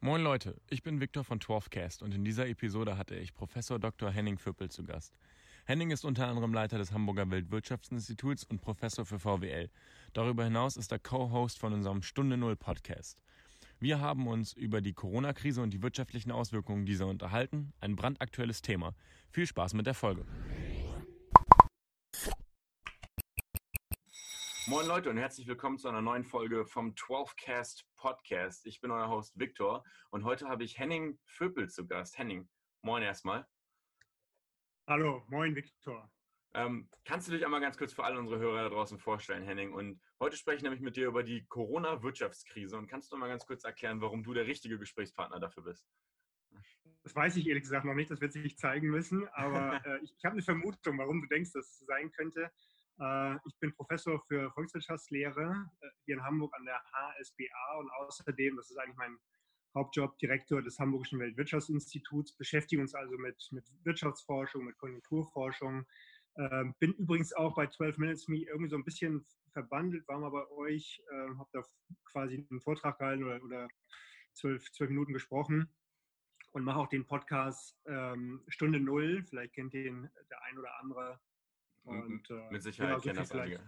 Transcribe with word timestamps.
Moin 0.00 0.22
Leute, 0.22 0.54
ich 0.70 0.84
bin 0.84 1.00
Viktor 1.00 1.24
von 1.24 1.40
12cast 1.40 2.04
und 2.04 2.14
in 2.14 2.24
dieser 2.24 2.46
Episode 2.46 2.96
hatte 2.96 3.16
ich 3.16 3.34
Professor 3.34 3.80
Dr. 3.80 4.12
Henning 4.12 4.38
Füppel 4.38 4.70
zu 4.70 4.84
Gast. 4.84 5.18
Henning 5.64 5.90
ist 5.90 6.04
unter 6.04 6.28
anderem 6.28 6.54
Leiter 6.54 6.78
des 6.78 6.92
Hamburger 6.92 7.28
Weltwirtschaftsinstituts 7.32 8.44
und 8.44 8.60
Professor 8.60 9.04
für 9.04 9.18
VWL. 9.18 9.68
Darüber 10.12 10.44
hinaus 10.44 10.76
ist 10.76 10.92
er 10.92 11.00
Co-Host 11.00 11.58
von 11.58 11.72
unserem 11.72 12.02
Stunde 12.02 12.36
Null 12.36 12.54
Podcast. 12.54 13.24
Wir 13.80 13.98
haben 13.98 14.28
uns 14.28 14.52
über 14.52 14.80
die 14.80 14.92
Corona-Krise 14.92 15.62
und 15.62 15.70
die 15.70 15.82
wirtschaftlichen 15.82 16.30
Auswirkungen 16.30 16.86
dieser 16.86 17.08
unterhalten. 17.08 17.72
Ein 17.80 17.96
brandaktuelles 17.96 18.62
Thema. 18.62 18.94
Viel 19.32 19.48
Spaß 19.48 19.74
mit 19.74 19.86
der 19.86 19.94
Folge. 19.94 20.24
Moin 24.68 24.86
Leute 24.86 25.08
und 25.08 25.16
herzlich 25.16 25.46
willkommen 25.46 25.78
zu 25.78 25.88
einer 25.88 26.02
neuen 26.02 26.24
Folge 26.24 26.66
vom 26.66 26.92
12cast 26.92 27.84
Podcast. 27.96 28.66
Ich 28.66 28.82
bin 28.82 28.90
euer 28.90 29.08
Host 29.08 29.38
Viktor 29.38 29.82
und 30.10 30.24
heute 30.24 30.46
habe 30.46 30.62
ich 30.62 30.78
Henning 30.78 31.18
Vöpel 31.24 31.70
zu 31.70 31.86
Gast. 31.86 32.18
Henning, 32.18 32.46
moin 32.82 33.02
erstmal. 33.02 33.46
Hallo, 34.86 35.24
moin 35.28 35.56
Viktor. 35.56 36.12
Ähm, 36.52 36.90
kannst 37.06 37.28
du 37.28 37.32
dich 37.32 37.46
einmal 37.46 37.62
ganz 37.62 37.78
kurz 37.78 37.94
für 37.94 38.04
alle 38.04 38.18
unsere 38.18 38.38
Hörer 38.38 38.64
da 38.64 38.68
draußen 38.68 38.98
vorstellen, 38.98 39.42
Henning? 39.42 39.72
Und 39.72 40.02
heute 40.20 40.36
spreche 40.36 40.58
ich 40.58 40.62
nämlich 40.62 40.82
mit 40.82 40.96
dir 40.96 41.06
über 41.06 41.22
die 41.22 41.46
Corona-Wirtschaftskrise 41.46 42.76
und 42.76 42.88
kannst 42.88 43.10
du 43.10 43.16
mal 43.16 43.28
ganz 43.28 43.46
kurz 43.46 43.64
erklären, 43.64 44.02
warum 44.02 44.22
du 44.22 44.34
der 44.34 44.46
richtige 44.46 44.78
Gesprächspartner 44.78 45.40
dafür 45.40 45.62
bist? 45.62 45.88
Das 47.04 47.16
weiß 47.16 47.36
ich 47.36 47.46
ehrlich 47.46 47.62
gesagt 47.62 47.86
noch 47.86 47.94
nicht, 47.94 48.10
das 48.10 48.20
wird 48.20 48.34
sich 48.34 48.58
zeigen 48.58 48.88
müssen, 48.88 49.26
aber 49.28 49.80
äh, 49.86 50.04
ich, 50.04 50.14
ich 50.14 50.24
habe 50.26 50.34
eine 50.34 50.42
Vermutung, 50.42 50.98
warum 50.98 51.22
du 51.22 51.28
denkst, 51.28 51.52
dass 51.52 51.70
es 51.70 51.86
sein 51.86 52.12
könnte. 52.12 52.50
Äh, 53.00 53.36
ich 53.46 53.58
bin 53.60 53.74
Professor 53.74 54.20
für 54.26 54.50
Volkswirtschaftslehre 54.52 55.70
äh, 55.80 55.88
hier 56.04 56.16
in 56.16 56.22
Hamburg 56.22 56.52
an 56.54 56.64
der 56.64 56.80
HSBA 56.92 57.78
und 57.78 57.90
außerdem, 57.90 58.56
das 58.56 58.70
ist 58.70 58.78
eigentlich 58.78 58.96
mein 58.96 59.18
Hauptjob, 59.74 60.18
Direktor 60.18 60.62
des 60.62 60.78
Hamburgischen 60.78 61.20
Weltwirtschaftsinstituts, 61.20 62.32
beschäftige 62.32 62.82
uns 62.82 62.94
also 62.94 63.16
mit, 63.18 63.36
mit 63.52 63.64
Wirtschaftsforschung, 63.84 64.64
mit 64.64 64.78
Konjunkturforschung. 64.78 65.86
Ähm, 66.36 66.74
bin 66.78 66.94
übrigens 66.94 67.32
auch 67.32 67.54
bei 67.54 67.66
12 67.66 67.98
Minutes 67.98 68.28
Me 68.28 68.44
irgendwie 68.44 68.70
so 68.70 68.76
ein 68.76 68.84
bisschen 68.84 69.26
verbandelt, 69.52 70.06
war 70.08 70.18
mal 70.18 70.30
bei 70.30 70.48
euch, 70.50 71.02
äh, 71.10 71.36
habe 71.36 71.48
da 71.52 71.62
quasi 72.10 72.46
einen 72.50 72.60
Vortrag 72.60 72.98
gehalten 72.98 73.24
oder, 73.24 73.42
oder 73.42 73.68
12, 74.34 74.72
12 74.72 74.90
Minuten 74.90 75.12
gesprochen 75.12 75.68
und 76.52 76.64
mache 76.64 76.78
auch 76.78 76.88
den 76.88 77.06
Podcast 77.06 77.76
ähm, 77.86 78.42
Stunde 78.48 78.80
Null. 78.80 79.24
Vielleicht 79.28 79.54
kennt 79.54 79.74
den 79.74 80.08
der 80.30 80.42
ein 80.44 80.58
oder 80.58 80.78
andere 80.80 81.20
und, 81.88 82.30
äh, 82.30 82.50
Mit 82.50 82.62
Sicherheit 82.62 82.90
genau, 82.90 82.98
so 82.98 83.08
kennen 83.08 83.18
das 83.18 83.32
einige. 83.32 83.64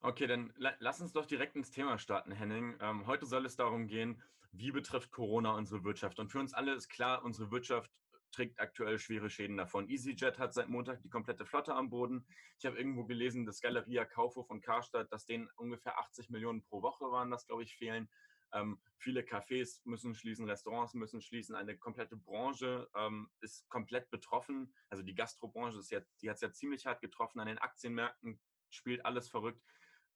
Okay, 0.00 0.26
dann 0.26 0.52
lass 0.56 1.00
uns 1.00 1.12
doch 1.12 1.26
direkt 1.26 1.54
ins 1.54 1.70
Thema 1.70 1.96
starten, 1.98 2.32
Henning. 2.32 2.76
Ähm, 2.80 3.06
heute 3.06 3.24
soll 3.24 3.46
es 3.46 3.54
darum 3.54 3.86
gehen, 3.86 4.20
wie 4.50 4.72
betrifft 4.72 5.12
Corona 5.12 5.52
unsere 5.54 5.84
Wirtschaft? 5.84 6.18
Und 6.18 6.30
für 6.30 6.40
uns 6.40 6.52
alle 6.54 6.74
ist 6.74 6.88
klar, 6.88 7.24
unsere 7.24 7.50
Wirtschaft 7.52 7.90
trägt 8.32 8.58
aktuell 8.58 8.98
schwere 8.98 9.30
Schäden 9.30 9.56
davon. 9.56 9.88
EasyJet 9.88 10.38
hat 10.38 10.54
seit 10.54 10.68
Montag 10.68 11.02
die 11.02 11.08
komplette 11.08 11.46
Flotte 11.46 11.74
am 11.74 11.90
Boden. 11.90 12.26
Ich 12.58 12.66
habe 12.66 12.76
irgendwo 12.76 13.04
gelesen, 13.04 13.46
dass 13.46 13.60
Galeria 13.60 14.04
Kaufhof 14.04 14.50
und 14.50 14.62
Karstadt, 14.62 15.12
dass 15.12 15.26
denen 15.26 15.48
ungefähr 15.56 15.98
80 15.98 16.30
Millionen 16.30 16.62
pro 16.62 16.82
Woche 16.82 17.04
waren, 17.10 17.30
das 17.30 17.46
glaube 17.46 17.62
ich 17.62 17.76
fehlen. 17.76 18.08
Ähm, 18.52 18.80
viele 18.98 19.22
Cafés 19.22 19.80
müssen 19.84 20.14
schließen, 20.14 20.48
Restaurants 20.48 20.94
müssen 20.94 21.20
schließen, 21.20 21.54
eine 21.54 21.76
komplette 21.76 22.16
Branche 22.16 22.88
ähm, 22.94 23.30
ist 23.40 23.68
komplett 23.68 24.10
betroffen. 24.10 24.74
Also 24.90 25.02
die 25.02 25.14
Gastrobranche 25.14 25.78
ist 25.78 25.90
ja, 25.90 26.00
die 26.20 26.28
hat 26.28 26.36
es 26.36 26.42
ja 26.42 26.52
ziemlich 26.52 26.86
hart 26.86 27.00
getroffen. 27.00 27.40
An 27.40 27.48
den 27.48 27.58
Aktienmärkten 27.58 28.40
spielt 28.70 29.04
alles 29.04 29.28
verrückt. 29.28 29.62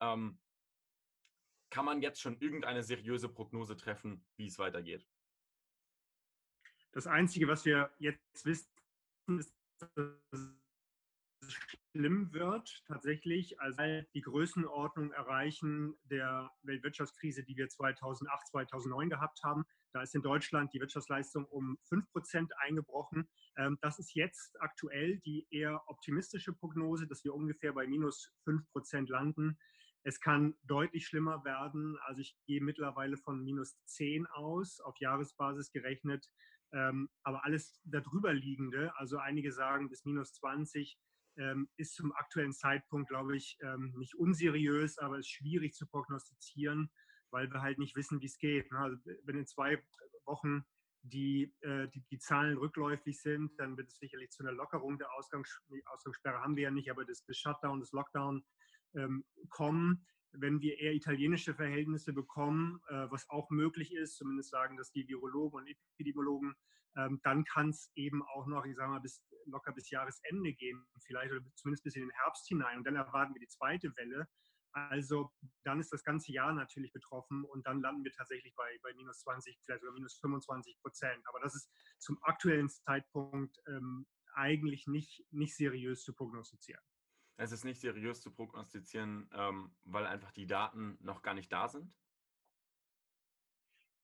Ähm, 0.00 0.38
kann 1.70 1.84
man 1.84 2.02
jetzt 2.02 2.20
schon 2.20 2.38
irgendeine 2.38 2.82
seriöse 2.82 3.28
Prognose 3.28 3.76
treffen, 3.76 4.24
wie 4.36 4.46
es 4.46 4.58
weitergeht? 4.58 5.06
Das 6.92 7.06
Einzige, 7.06 7.48
was 7.48 7.64
wir 7.64 7.92
jetzt 7.98 8.44
wissen, 8.44 8.70
ist, 9.38 9.54
dass 9.94 10.65
schlimm 11.96 12.32
wird 12.32 12.82
tatsächlich, 12.86 13.60
also 13.60 13.82
die 14.14 14.20
Größenordnung 14.20 15.12
erreichen 15.12 15.94
der 16.04 16.50
Weltwirtschaftskrise, 16.62 17.42
die 17.42 17.56
wir 17.56 17.68
2008, 17.68 18.48
2009 18.48 19.10
gehabt 19.10 19.42
haben. 19.42 19.64
Da 19.92 20.02
ist 20.02 20.14
in 20.14 20.22
Deutschland 20.22 20.72
die 20.74 20.80
Wirtschaftsleistung 20.80 21.46
um 21.46 21.78
5 21.84 22.10
Prozent 22.12 22.52
eingebrochen. 22.58 23.28
Ähm, 23.56 23.78
das 23.80 23.98
ist 23.98 24.14
jetzt 24.14 24.60
aktuell 24.60 25.18
die 25.20 25.46
eher 25.50 25.82
optimistische 25.86 26.52
Prognose, 26.52 27.06
dass 27.06 27.24
wir 27.24 27.34
ungefähr 27.34 27.72
bei 27.72 27.86
minus 27.86 28.30
5 28.44 28.70
Prozent 28.72 29.08
landen. 29.08 29.58
Es 30.02 30.20
kann 30.20 30.54
deutlich 30.64 31.06
schlimmer 31.06 31.44
werden. 31.44 31.98
Also 32.06 32.20
ich 32.20 32.36
gehe 32.46 32.62
mittlerweile 32.62 33.16
von 33.16 33.42
minus 33.42 33.76
10 33.86 34.26
aus, 34.26 34.80
auf 34.80 34.98
Jahresbasis 35.00 35.70
gerechnet. 35.70 36.28
Ähm, 36.72 37.08
aber 37.22 37.44
alles 37.44 37.80
darüber 37.84 38.34
liegende, 38.34 38.92
also 38.96 39.18
einige 39.18 39.52
sagen 39.52 39.88
bis 39.88 40.04
minus 40.04 40.32
20, 40.34 40.98
ähm, 41.36 41.68
ist 41.76 41.94
zum 41.94 42.12
aktuellen 42.12 42.52
Zeitpunkt, 42.52 43.08
glaube 43.08 43.36
ich, 43.36 43.58
ähm, 43.62 43.92
nicht 43.96 44.14
unseriös, 44.14 44.98
aber 44.98 45.18
ist 45.18 45.30
schwierig 45.30 45.74
zu 45.74 45.86
prognostizieren, 45.86 46.90
weil 47.30 47.50
wir 47.50 47.62
halt 47.62 47.78
nicht 47.78 47.96
wissen, 47.96 48.20
wie 48.20 48.26
es 48.26 48.38
geht. 48.38 48.70
Ne? 48.72 48.78
Also 48.78 48.96
wenn 49.24 49.38
in 49.38 49.46
zwei 49.46 49.82
Wochen 50.24 50.64
die, 51.02 51.54
äh, 51.60 51.88
die, 51.88 52.02
die, 52.10 52.18
Zahlen 52.18 52.56
rückläufig 52.58 53.20
sind, 53.20 53.52
dann 53.58 53.76
wird 53.76 53.88
es 53.88 53.98
sicherlich 53.98 54.30
zu 54.30 54.42
einer 54.42 54.52
Lockerung 54.52 54.98
der 54.98 55.12
Ausgangs 55.12 55.60
Ausgangssperre 55.86 56.42
haben 56.42 56.56
wir 56.56 56.64
ja 56.64 56.70
nicht, 56.70 56.90
aber 56.90 57.04
des, 57.04 57.24
des 57.24 57.38
Shutdown, 57.38 57.80
des 57.80 57.92
Lockdown 57.92 58.44
ähm, 58.94 59.24
kommen. 59.48 60.04
Wenn 60.32 60.60
wir 60.60 60.78
eher 60.78 60.92
italienische 60.92 61.54
Verhältnisse 61.54 62.12
bekommen, 62.12 62.80
äh, 62.88 63.06
was 63.10 63.28
auch 63.30 63.50
möglich 63.50 63.94
ist, 63.94 64.16
zumindest 64.16 64.50
sagen 64.50 64.76
das 64.76 64.90
die 64.90 65.06
Virologen 65.06 65.60
und 65.60 65.68
Epidemiologen, 65.68 66.54
ähm, 66.96 67.20
dann 67.22 67.44
kann 67.44 67.70
es 67.70 67.90
eben 67.94 68.22
auch 68.22 68.46
noch, 68.46 68.64
ich 68.64 68.74
sage 68.74 68.90
mal, 68.90 69.00
bis, 69.00 69.22
locker 69.50 69.72
bis 69.72 69.90
Jahresende 69.90 70.52
gehen, 70.52 70.86
vielleicht 71.04 71.32
oder 71.32 71.44
zumindest 71.54 71.84
bis 71.84 71.96
in 71.96 72.02
den 72.02 72.10
Herbst 72.10 72.46
hinein. 72.48 72.78
Und 72.78 72.84
dann 72.84 72.96
erwarten 72.96 73.34
wir 73.34 73.40
die 73.40 73.48
zweite 73.48 73.94
Welle. 73.96 74.28
Also 74.72 75.32
dann 75.64 75.80
ist 75.80 75.92
das 75.92 76.04
ganze 76.04 76.32
Jahr 76.32 76.52
natürlich 76.52 76.92
betroffen 76.92 77.44
und 77.44 77.66
dann 77.66 77.80
landen 77.80 78.04
wir 78.04 78.12
tatsächlich 78.12 78.54
bei, 78.54 78.78
bei 78.82 78.92
minus 78.94 79.20
20, 79.20 79.58
vielleicht 79.64 79.80
sogar 79.80 79.94
minus 79.94 80.18
25 80.18 80.78
Prozent. 80.82 81.26
Aber 81.28 81.40
das 81.40 81.54
ist 81.54 81.70
zum 81.98 82.18
aktuellen 82.22 82.68
Zeitpunkt 82.68 83.56
ähm, 83.68 84.06
eigentlich 84.34 84.86
nicht, 84.86 85.24
nicht 85.30 85.56
seriös 85.56 86.02
zu 86.02 86.14
prognostizieren. 86.14 86.82
Es 87.38 87.52
ist 87.52 87.64
nicht 87.64 87.80
seriös 87.80 88.20
zu 88.20 88.32
prognostizieren, 88.32 89.28
ähm, 89.32 89.74
weil 89.84 90.06
einfach 90.06 90.32
die 90.32 90.46
Daten 90.46 90.98
noch 91.00 91.22
gar 91.22 91.34
nicht 91.34 91.52
da 91.52 91.68
sind? 91.68 91.94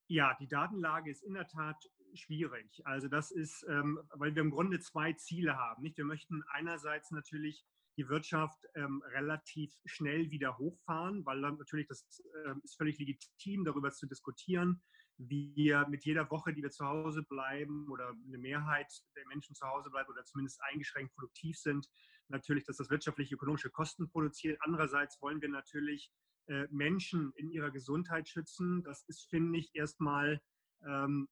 Ja, 0.09 0.37
die 0.41 0.49
Datenlage 0.49 1.11
ist 1.11 1.23
in 1.23 1.35
der 1.35 1.49
Tat 1.49 1.83
schwierig. 2.15 2.81
Also 2.85 3.09
das 3.09 3.31
ist, 3.31 3.65
ähm, 3.69 4.01
weil 4.13 4.35
wir 4.35 4.43
im 4.43 4.51
Grunde 4.51 4.81
zwei 4.81 5.13
Ziele 5.15 5.57
haben. 5.57 5.83
Nicht? 5.83 5.97
Wir 5.97 6.05
möchten 6.05 6.43
einerseits 6.53 7.11
natürlich 7.11 7.65
die 7.97 8.09
Wirtschaft 8.09 8.67
ähm, 8.75 9.03
relativ 9.13 9.75
schnell 9.85 10.31
wieder 10.31 10.57
hochfahren, 10.59 11.25
weil 11.27 11.41
dann 11.43 11.59
natürlich 11.59 11.89
das 11.89 12.23
äh, 12.47 12.55
ist 12.63 12.77
völlig 12.77 12.99
legitim, 12.99 13.65
darüber 13.65 13.91
zu 13.91 14.07
diskutieren, 14.07 14.83
wie 15.19 15.53
wir 15.55 15.87
mit 15.89 16.05
jeder 16.05 16.31
Woche, 16.31 16.55
die 16.55 16.63
wir 16.63 16.71
zu 16.71 16.87
Hause 16.87 17.23
bleiben 17.23 17.89
oder 17.91 18.09
eine 18.09 18.39
Mehrheit 18.39 18.91
der 19.17 19.27
Menschen 19.27 19.55
zu 19.55 19.67
Hause 19.67 19.91
bleibt 19.91 20.09
oder 20.09 20.25
zumindest 20.25 20.61
eingeschränkt 20.63 21.15
produktiv 21.15 21.59
sind, 21.59 21.87
natürlich, 22.29 22.65
dass 22.65 22.79
das 22.79 22.91
wirtschaftliche, 22.91 23.35
ökonomische 23.35 23.71
Kosten 23.71 24.09
produziert. 24.09 24.59
Andererseits 24.63 25.21
wollen 25.21 25.43
wir 25.43 25.51
natürlich 25.51 26.11
äh, 26.47 26.67
Menschen 26.71 27.33
in 27.37 27.51
ihrer 27.51 27.71
Gesundheit 27.71 28.29
schützen. 28.29 28.83
Das 28.85 29.05
ist, 29.07 29.29
finde 29.29 29.59
ich, 29.59 29.71
erstmal 29.75 30.41
ähm, 30.87 31.29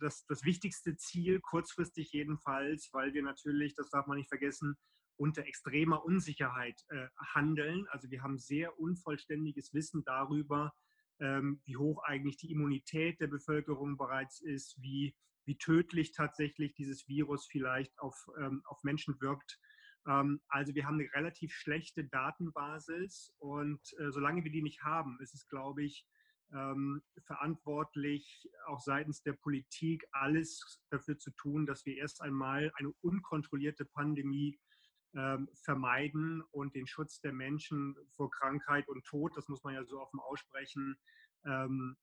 das, 0.00 0.24
das 0.26 0.44
wichtigste 0.44 0.96
Ziel, 0.96 1.40
kurzfristig 1.40 2.12
jedenfalls, 2.12 2.90
weil 2.92 3.14
wir 3.14 3.22
natürlich, 3.22 3.74
das 3.74 3.90
darf 3.90 4.06
man 4.06 4.18
nicht 4.18 4.28
vergessen, 4.28 4.76
unter 5.16 5.44
extremer 5.46 6.04
Unsicherheit 6.04 6.80
äh, 6.88 7.08
handeln. 7.34 7.86
Also 7.90 8.10
wir 8.10 8.22
haben 8.22 8.38
sehr 8.38 8.78
unvollständiges 8.78 9.74
Wissen 9.74 10.04
darüber, 10.04 10.72
ähm, 11.20 11.60
wie 11.64 11.76
hoch 11.76 12.02
eigentlich 12.04 12.36
die 12.36 12.52
Immunität 12.52 13.20
der 13.20 13.26
Bevölkerung 13.26 13.96
bereits 13.96 14.40
ist, 14.40 14.80
wie, 14.80 15.16
wie 15.44 15.58
tödlich 15.58 16.12
tatsächlich 16.12 16.74
dieses 16.74 17.08
Virus 17.08 17.46
vielleicht 17.46 17.98
auf, 17.98 18.28
ähm, 18.40 18.62
auf 18.66 18.82
Menschen 18.84 19.20
wirkt. 19.20 19.58
Ähm, 20.06 20.40
also 20.48 20.74
wir 20.74 20.86
haben 20.86 21.00
eine 21.00 21.12
relativ 21.12 21.52
schlechte 21.52 22.04
Datenbasis 22.04 23.34
und 23.38 23.80
äh, 23.98 24.12
solange 24.12 24.44
wir 24.44 24.52
die 24.52 24.62
nicht 24.62 24.82
haben, 24.82 25.18
ist 25.20 25.34
es, 25.34 25.48
glaube 25.48 25.82
ich, 25.82 26.06
ähm, 26.52 27.02
verantwortlich, 27.26 28.48
auch 28.66 28.80
seitens 28.80 29.22
der 29.22 29.34
Politik, 29.34 30.06
alles 30.12 30.80
dafür 30.90 31.18
zu 31.18 31.30
tun, 31.32 31.66
dass 31.66 31.84
wir 31.84 31.96
erst 31.96 32.22
einmal 32.22 32.72
eine 32.76 32.92
unkontrollierte 33.02 33.84
Pandemie 33.84 34.58
ähm, 35.14 35.48
vermeiden 35.54 36.42
und 36.50 36.74
den 36.74 36.86
Schutz 36.86 37.20
der 37.20 37.32
Menschen 37.32 37.96
vor 38.10 38.30
Krankheit 38.30 38.88
und 38.88 39.04
Tod, 39.04 39.36
das 39.36 39.48
muss 39.48 39.64
man 39.64 39.74
ja 39.74 39.84
so 39.84 40.00
offen 40.00 40.20
aussprechen, 40.20 40.98
ähm, 41.44 41.96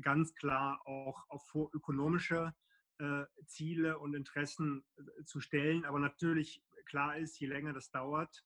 ganz 0.00 0.34
klar 0.34 0.80
auch 0.86 1.28
auf 1.28 1.54
ökonomische 1.74 2.54
äh, 2.98 3.24
Ziele 3.46 3.98
und 3.98 4.14
Interessen 4.14 4.84
äh, 4.96 5.24
zu 5.24 5.40
stellen. 5.40 5.84
Aber 5.84 5.98
natürlich 5.98 6.62
klar 6.86 7.16
ist, 7.18 7.38
je 7.40 7.46
länger 7.46 7.72
das 7.72 7.90
dauert, 7.90 8.44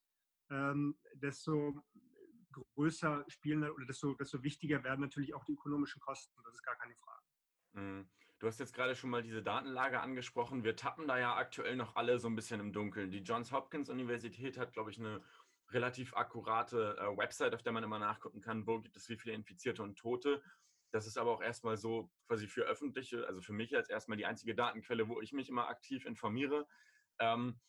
ähm, 0.49 0.97
desto 1.15 1.81
größer 2.63 3.25
spielen 3.27 3.69
oder 3.69 3.85
desto, 3.85 4.13
desto 4.15 4.43
wichtiger 4.43 4.83
werden 4.83 5.01
natürlich 5.01 5.33
auch 5.33 5.43
die 5.45 5.53
ökonomischen 5.53 6.01
Kosten. 6.01 6.33
Das 6.43 6.53
ist 6.53 6.63
gar 6.63 6.75
keine 6.75 6.95
Frage. 6.95 7.21
Mhm. 7.73 8.09
Du 8.39 8.47
hast 8.47 8.59
jetzt 8.59 8.73
gerade 8.73 8.95
schon 8.95 9.09
mal 9.09 9.23
diese 9.23 9.41
Datenlage 9.41 10.01
angesprochen. 10.01 10.63
Wir 10.63 10.75
tappen 10.75 11.07
da 11.07 11.17
ja 11.17 11.35
aktuell 11.35 11.75
noch 11.77 11.95
alle 11.95 12.19
so 12.19 12.27
ein 12.27 12.35
bisschen 12.35 12.59
im 12.59 12.73
Dunkeln. 12.73 13.09
Die 13.09 13.19
Johns 13.19 13.51
Hopkins 13.51 13.89
Universität 13.89 14.57
hat, 14.57 14.73
glaube 14.73 14.91
ich, 14.91 14.99
eine 14.99 15.23
relativ 15.71 16.13
akkurate 16.15 16.97
äh, 16.99 17.17
Website, 17.17 17.55
auf 17.55 17.63
der 17.63 17.71
man 17.71 17.83
immer 17.83 17.99
nachgucken 17.99 18.41
kann, 18.41 18.67
wo 18.67 18.79
gibt 18.79 18.95
es 18.97 19.09
wie 19.09 19.17
viele 19.17 19.35
Infizierte 19.35 19.83
und 19.83 19.97
Tote. 19.97 20.43
Das 20.91 21.07
ist 21.07 21.17
aber 21.17 21.31
auch 21.31 21.41
erstmal 21.41 21.77
so 21.77 22.11
quasi 22.27 22.47
für 22.47 22.63
öffentliche, 22.63 23.25
also 23.27 23.41
für 23.41 23.53
mich 23.53 23.75
als 23.75 23.89
erstmal 23.89 24.17
die 24.17 24.25
einzige 24.25 24.55
Datenquelle, 24.55 25.07
wo 25.07 25.21
ich 25.21 25.33
mich 25.33 25.49
immer 25.49 25.67
aktiv 25.67 26.05
informiere. 26.05 26.67
Ähm, 27.19 27.59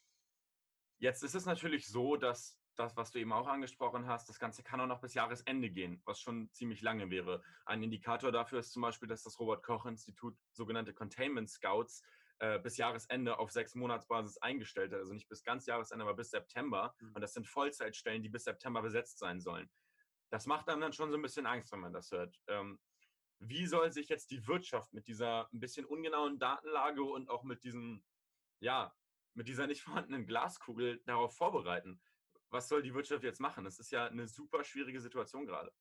jetzt 0.99 1.23
ist 1.23 1.35
es 1.35 1.47
natürlich 1.47 1.89
so, 1.89 2.17
dass 2.17 2.61
das, 2.77 2.97
was 2.97 3.11
du 3.11 3.19
eben 3.19 3.33
auch 3.33 3.47
angesprochen 3.47 4.07
hast, 4.07 4.29
das 4.29 4.39
Ganze 4.39 4.63
kann 4.63 4.81
auch 4.81 4.87
noch 4.87 5.01
bis 5.01 5.15
Jahresende 5.15 5.71
gehen, 5.71 6.01
was 6.05 6.21
schon 6.21 6.51
ziemlich 6.53 6.83
lange 6.83 7.11
wäre. 7.11 7.43
Ein 7.65 7.83
Indikator 7.83 8.33
dafür 8.33 8.61
ist 8.61 8.73
zum 8.73 8.83
Beispiel, 8.83 9.09
dass 9.09 9.23
das 9.23 9.39
Robert-Koch-Institut 9.41 10.37
sogenannte 10.53 10.95
Containment 10.95 11.51
Scouts 11.51 12.03
äh, 12.39 12.59
bis 12.59 12.77
Jahresende 12.77 13.39
auf 13.39 13.51
sechs 13.51 13.75
Monatsbasis 13.75 14.39
eingestellt 14.39 14.93
hat. 14.93 14.99
Also 14.99 15.15
nicht 15.15 15.29
bis 15.29 15.43
ganz 15.43 15.67
Jahresende, 15.67 16.05
aber 16.05 16.15
bis 16.15 16.31
September. 16.31 16.95
Mhm. 17.01 17.13
Und 17.15 17.21
das 17.23 17.33
sind 17.33 17.47
Vollzeitstellen, 17.47 18.23
die 18.23 18.29
bis 18.29 18.45
September 18.45 18.83
besetzt 18.83 19.19
sein 19.19 19.41
sollen. 19.41 19.71
Das 20.31 20.47
macht 20.47 20.69
einem 20.69 20.81
dann 20.81 20.93
schon 20.93 21.11
so 21.11 21.17
ein 21.17 21.23
bisschen 21.23 21.47
Angst, 21.47 21.73
wenn 21.73 21.81
man 21.81 21.93
das 21.93 22.11
hört. 22.11 22.39
Ähm, 22.49 22.79
wie 23.39 23.67
soll 23.67 23.93
sich 23.93 24.09
jetzt 24.09 24.31
die 24.31 24.47
Wirtschaft 24.47 24.93
mit 24.93 25.09
dieser 25.09 25.49
ein 25.53 25.61
bisschen 25.61 25.87
ungenauen 25.87 26.39
Datenlage 26.39 27.03
und 27.03 27.29
auch 27.31 27.43
mit 27.43 27.65
diesem, 27.65 28.05
ja, 28.61 28.95
mit 29.35 29.49
dieser 29.49 29.67
nicht 29.67 29.83
vorhandenen 29.83 30.27
Glaskugel 30.27 31.03
darauf 31.07 31.37
vorbereiten? 31.37 32.01
Was 32.51 32.69
soll 32.69 32.83
die 32.83 32.95
Wirtschaft 32.95 33.25
jetzt 33.25 33.41
machen? 33.41 33.65
Das 33.65 33.79
ist 33.79 33.91
ja 33.91 34.07
eine 34.07 34.29
super 34.29 34.65
schwierige 34.65 35.01
Situation 35.01 35.47
gerade. 35.47 35.73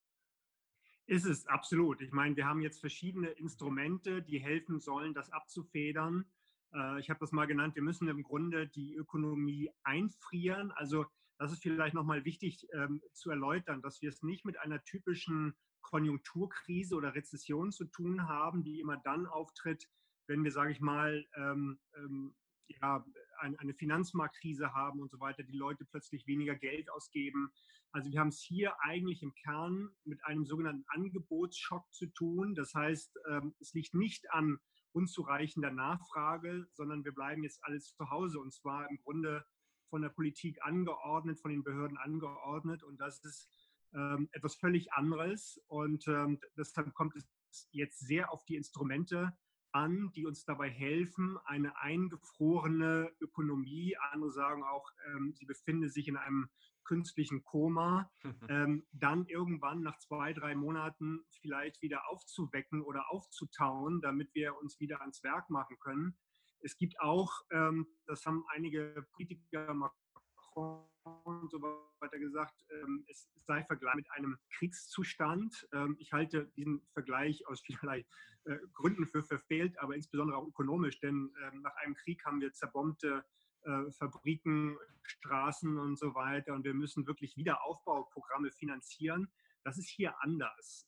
Ist 1.08 1.26
es, 1.26 1.46
absolut. 1.46 2.02
Ich 2.02 2.12
meine, 2.12 2.36
wir 2.36 2.46
haben 2.46 2.62
jetzt 2.62 2.80
verschiedene 2.80 3.30
Instrumente, 3.30 4.24
die 4.24 4.40
helfen 4.40 4.80
sollen, 4.80 5.14
das 5.14 5.32
abzufedern. 5.32 6.26
Äh, 6.74 7.00
ich 7.00 7.10
habe 7.10 7.20
das 7.20 7.32
mal 7.32 7.46
genannt, 7.46 7.76
wir 7.76 7.84
müssen 7.84 8.08
im 8.08 8.24
Grunde 8.24 8.68
die 8.68 8.96
Ökonomie 8.96 9.72
einfrieren. 9.84 10.72
Also 10.72 11.06
das 11.38 11.52
ist 11.52 11.62
vielleicht 11.62 11.94
nochmal 11.94 12.26
wichtig 12.26 12.68
ähm, 12.74 13.02
zu 13.14 13.30
erläutern, 13.30 13.82
dass 13.82 14.02
wir 14.02 14.10
es 14.10 14.24
nicht 14.24 14.46
mit 14.46 14.58
einer 14.58 14.84
typischen 14.84 15.56
Konjunkturkrise 15.82 16.96
oder 16.96 17.14
Rezession 17.14 17.72
zu 17.72 17.86
tun 17.86 18.28
haben, 18.28 18.64
die 18.64 18.80
immer 18.80 18.98
dann 18.98 19.28
auftritt, 19.28 19.88
wenn 20.28 20.44
wir, 20.44 20.52
sage 20.52 20.72
ich 20.72 20.80
mal, 20.80 21.28
ähm, 21.36 21.80
ähm, 21.98 22.36
ja, 22.68 23.06
eine 23.40 23.74
Finanzmarktkrise 23.74 24.74
haben 24.74 25.00
und 25.00 25.10
so 25.12 25.20
weiter, 25.20 25.44
die 25.44 25.58
Leute 25.58 25.86
plötzlich 25.86 26.28
weniger 26.28 26.56
Geld 26.56 26.90
ausgeben. 26.90 27.52
Also 27.92 28.12
wir 28.12 28.20
haben 28.20 28.30
es 28.30 28.42
hier 28.42 28.76
eigentlich 28.82 29.24
im 29.24 29.34
Kern 29.36 29.90
mit 30.04 30.24
einem 30.26 30.46
sogenannten 30.46 30.86
Angebotsschock 30.88 31.86
zu 31.94 32.08
tun. 32.08 32.56
Das 32.56 32.74
heißt, 32.74 33.18
ähm, 33.30 33.56
es 33.60 33.74
liegt 33.74 33.94
nicht 33.94 34.32
an 34.32 34.60
unzureichender 34.92 35.72
Nachfrage, 35.72 36.68
sondern 36.74 37.04
wir 37.04 37.14
bleiben 37.14 37.44
jetzt 37.44 37.64
alles 37.64 37.94
zu 37.96 38.10
Hause 38.10 38.40
und 38.40 38.54
zwar 38.54 38.90
im 38.90 38.98
Grunde 38.98 39.46
von 39.90 40.02
der 40.02 40.10
Politik 40.10 40.58
angeordnet, 40.64 41.40
von 41.40 41.52
den 41.52 41.64
Behörden 41.64 41.98
angeordnet 41.98 42.82
und 42.84 43.00
das 43.00 43.24
ist 43.24 43.50
ähm, 43.94 44.30
etwas 44.32 44.56
völlig 44.56 44.92
anderes 44.94 45.62
und 45.68 46.08
ähm, 46.08 46.40
deshalb 46.58 46.94
kommt 46.94 47.16
es 47.16 47.28
jetzt 47.72 48.00
sehr 48.00 48.32
auf 48.32 48.44
die 48.46 48.56
Instrumente 48.56 49.38
an, 49.76 50.12
die 50.16 50.26
uns 50.26 50.46
dabei 50.46 50.70
helfen, 50.70 51.38
eine 51.44 51.78
eingefrorene 51.78 53.12
Ökonomie, 53.20 53.98
andere 54.12 54.32
sagen 54.32 54.64
auch, 54.64 54.90
ähm, 55.08 55.34
sie 55.36 55.46
befinde 55.46 55.90
sich 55.90 56.08
in 56.08 56.16
einem 56.16 56.50
künstlichen 56.86 57.44
Koma, 57.44 58.10
ähm, 58.50 58.88
dann 58.94 59.26
irgendwann 59.28 59.82
nach 59.82 59.98
zwei, 60.00 60.32
drei 60.32 60.56
Monaten 60.56 61.26
vielleicht 61.42 61.82
wieder 61.82 62.10
aufzuwecken 62.10 62.82
oder 62.82 63.12
aufzutauen, 63.12 64.00
damit 64.02 64.34
wir 64.34 64.56
uns 64.58 64.80
wieder 64.80 65.02
ans 65.02 65.22
Werk 65.24 65.50
machen 65.50 65.78
können. 65.80 66.18
Es 66.62 66.78
gibt 66.78 67.00
auch, 67.02 67.42
ähm, 67.52 67.86
das 68.06 68.26
haben 68.26 68.46
einige 68.48 69.06
Politiker, 69.12 69.74
Macron 69.74 70.88
und 71.24 71.50
so 71.50 71.62
weiter 72.00 72.20
gesagt, 72.20 72.66
ähm, 72.72 73.06
es 73.08 73.30
sei 73.46 73.64
Vergleich 73.64 73.96
mit 73.96 74.12
einem 74.12 74.38
Kriegszustand. 74.50 75.68
Ähm, 75.74 75.96
ich 76.00 76.14
halte 76.14 76.52
diesen 76.56 76.82
Vergleich 76.94 77.48
aus 77.48 77.62
vielerlei 77.62 78.06
äh, 78.46 78.58
Gründen 78.74 79.06
für 79.06 79.24
verfehlt, 79.24 79.78
aber 79.80 79.96
insbesondere 79.96 80.38
auch 80.38 80.48
ökonomisch, 80.48 81.00
denn 81.00 81.34
ähm, 81.44 81.62
nach 81.62 81.76
einem 81.78 81.96
Krieg 81.96 82.26
haben 82.26 82.42
wir 82.42 82.54
zerbombte 82.54 83.24
äh, 83.64 83.92
Fabriken, 83.92 84.78
Straßen 85.04 85.78
und 85.78 85.98
so 85.98 86.16
weiter. 86.16 86.54
Und 86.54 86.64
wir 86.64 86.74
müssen 86.74 87.06
wirklich 87.08 87.38
Wiederaufbauprogramme 87.38 88.52
finanzieren. 88.52 89.30
Das 89.64 89.78
ist 89.80 89.90
hier 89.90 90.14
anders. 90.22 90.88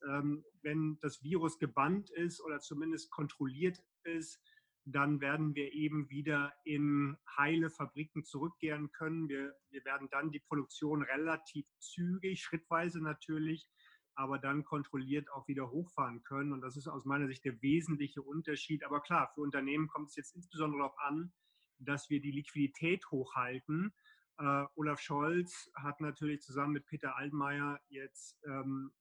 Wenn 0.61 0.99
das 0.99 1.23
Virus 1.23 1.57
gebannt 1.57 2.11
ist 2.11 2.39
oder 2.41 2.59
zumindest 2.59 3.09
kontrolliert 3.09 3.83
ist, 4.03 4.39
dann 4.89 5.19
werden 5.19 5.53
wir 5.53 5.73
eben 5.73 6.09
wieder 6.09 6.53
in 6.63 7.17
heile 7.35 7.69
Fabriken 7.69 8.23
zurückkehren 8.23 8.89
können. 8.93 9.27
Wir, 9.27 9.53
wir 9.69 9.83
werden 9.83 10.07
dann 10.09 10.31
die 10.31 10.39
Produktion 10.39 11.01
relativ 11.01 11.65
zügig, 11.77 12.41
schrittweise 12.41 13.03
natürlich, 13.03 13.69
aber 14.15 14.39
dann 14.39 14.63
kontrolliert 14.63 15.29
auch 15.29 15.45
wieder 15.49 15.69
hochfahren 15.71 16.23
können. 16.23 16.53
Und 16.53 16.61
das 16.61 16.77
ist 16.77 16.87
aus 16.87 17.03
meiner 17.03 17.27
Sicht 17.27 17.43
der 17.43 17.61
wesentliche 17.61 18.21
Unterschied. 18.21 18.85
Aber 18.85 19.01
klar, 19.01 19.29
für 19.35 19.41
Unternehmen 19.41 19.89
kommt 19.89 20.07
es 20.07 20.15
jetzt 20.15 20.35
insbesondere 20.37 20.79
darauf 20.79 20.97
an, 20.99 21.33
dass 21.79 22.09
wir 22.09 22.21
die 22.21 22.31
Liquidität 22.31 23.11
hochhalten. 23.11 23.93
Uh, 24.39 24.67
Olaf 24.75 25.01
Scholz 25.01 25.69
hat 25.75 25.99
natürlich 25.99 26.41
zusammen 26.41 26.73
mit 26.73 26.85
Peter 26.85 27.17
Altmaier 27.17 27.81
jetzt 27.89 28.39
ähm, 28.45 28.93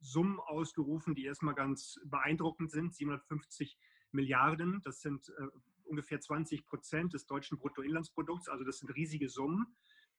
Summen 0.00 0.38
ausgerufen, 0.38 1.14
die 1.14 1.24
erstmal 1.24 1.54
ganz 1.54 1.98
beeindruckend 2.04 2.70
sind. 2.70 2.94
750 2.94 3.78
Milliarden, 4.12 4.80
das 4.82 5.00
sind 5.00 5.28
äh, 5.28 5.46
ungefähr 5.84 6.20
20 6.20 6.66
Prozent 6.66 7.14
des 7.14 7.26
deutschen 7.26 7.58
Bruttoinlandsprodukts, 7.58 8.48
also 8.48 8.64
das 8.64 8.78
sind 8.78 8.94
riesige 8.94 9.28
Summen. 9.28 9.66